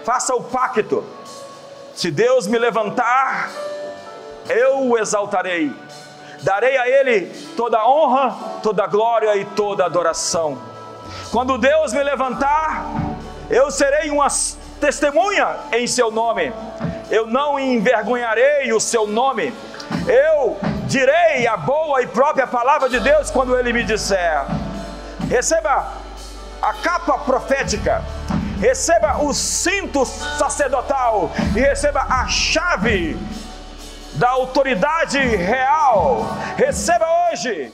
[0.04, 1.06] Faça o pacto.
[1.94, 3.52] Se Deus me levantar,
[4.50, 5.72] eu o exaltarei.
[6.46, 7.26] Darei a Ele
[7.58, 10.58] toda honra, toda glória e toda adoração.
[11.32, 12.86] Quando Deus me levantar,
[13.50, 14.28] eu serei uma
[14.80, 16.54] testemunha em Seu nome.
[17.12, 19.54] Eu não envergonharei o Seu nome.
[20.08, 24.46] Eu direi a boa e própria palavra de Deus quando Ele me disser
[25.26, 25.92] receba
[26.62, 28.04] a capa profética,
[28.60, 33.18] receba o cinto sacerdotal e receba a chave
[34.16, 36.26] da autoridade real.
[36.58, 37.72] Receba hoje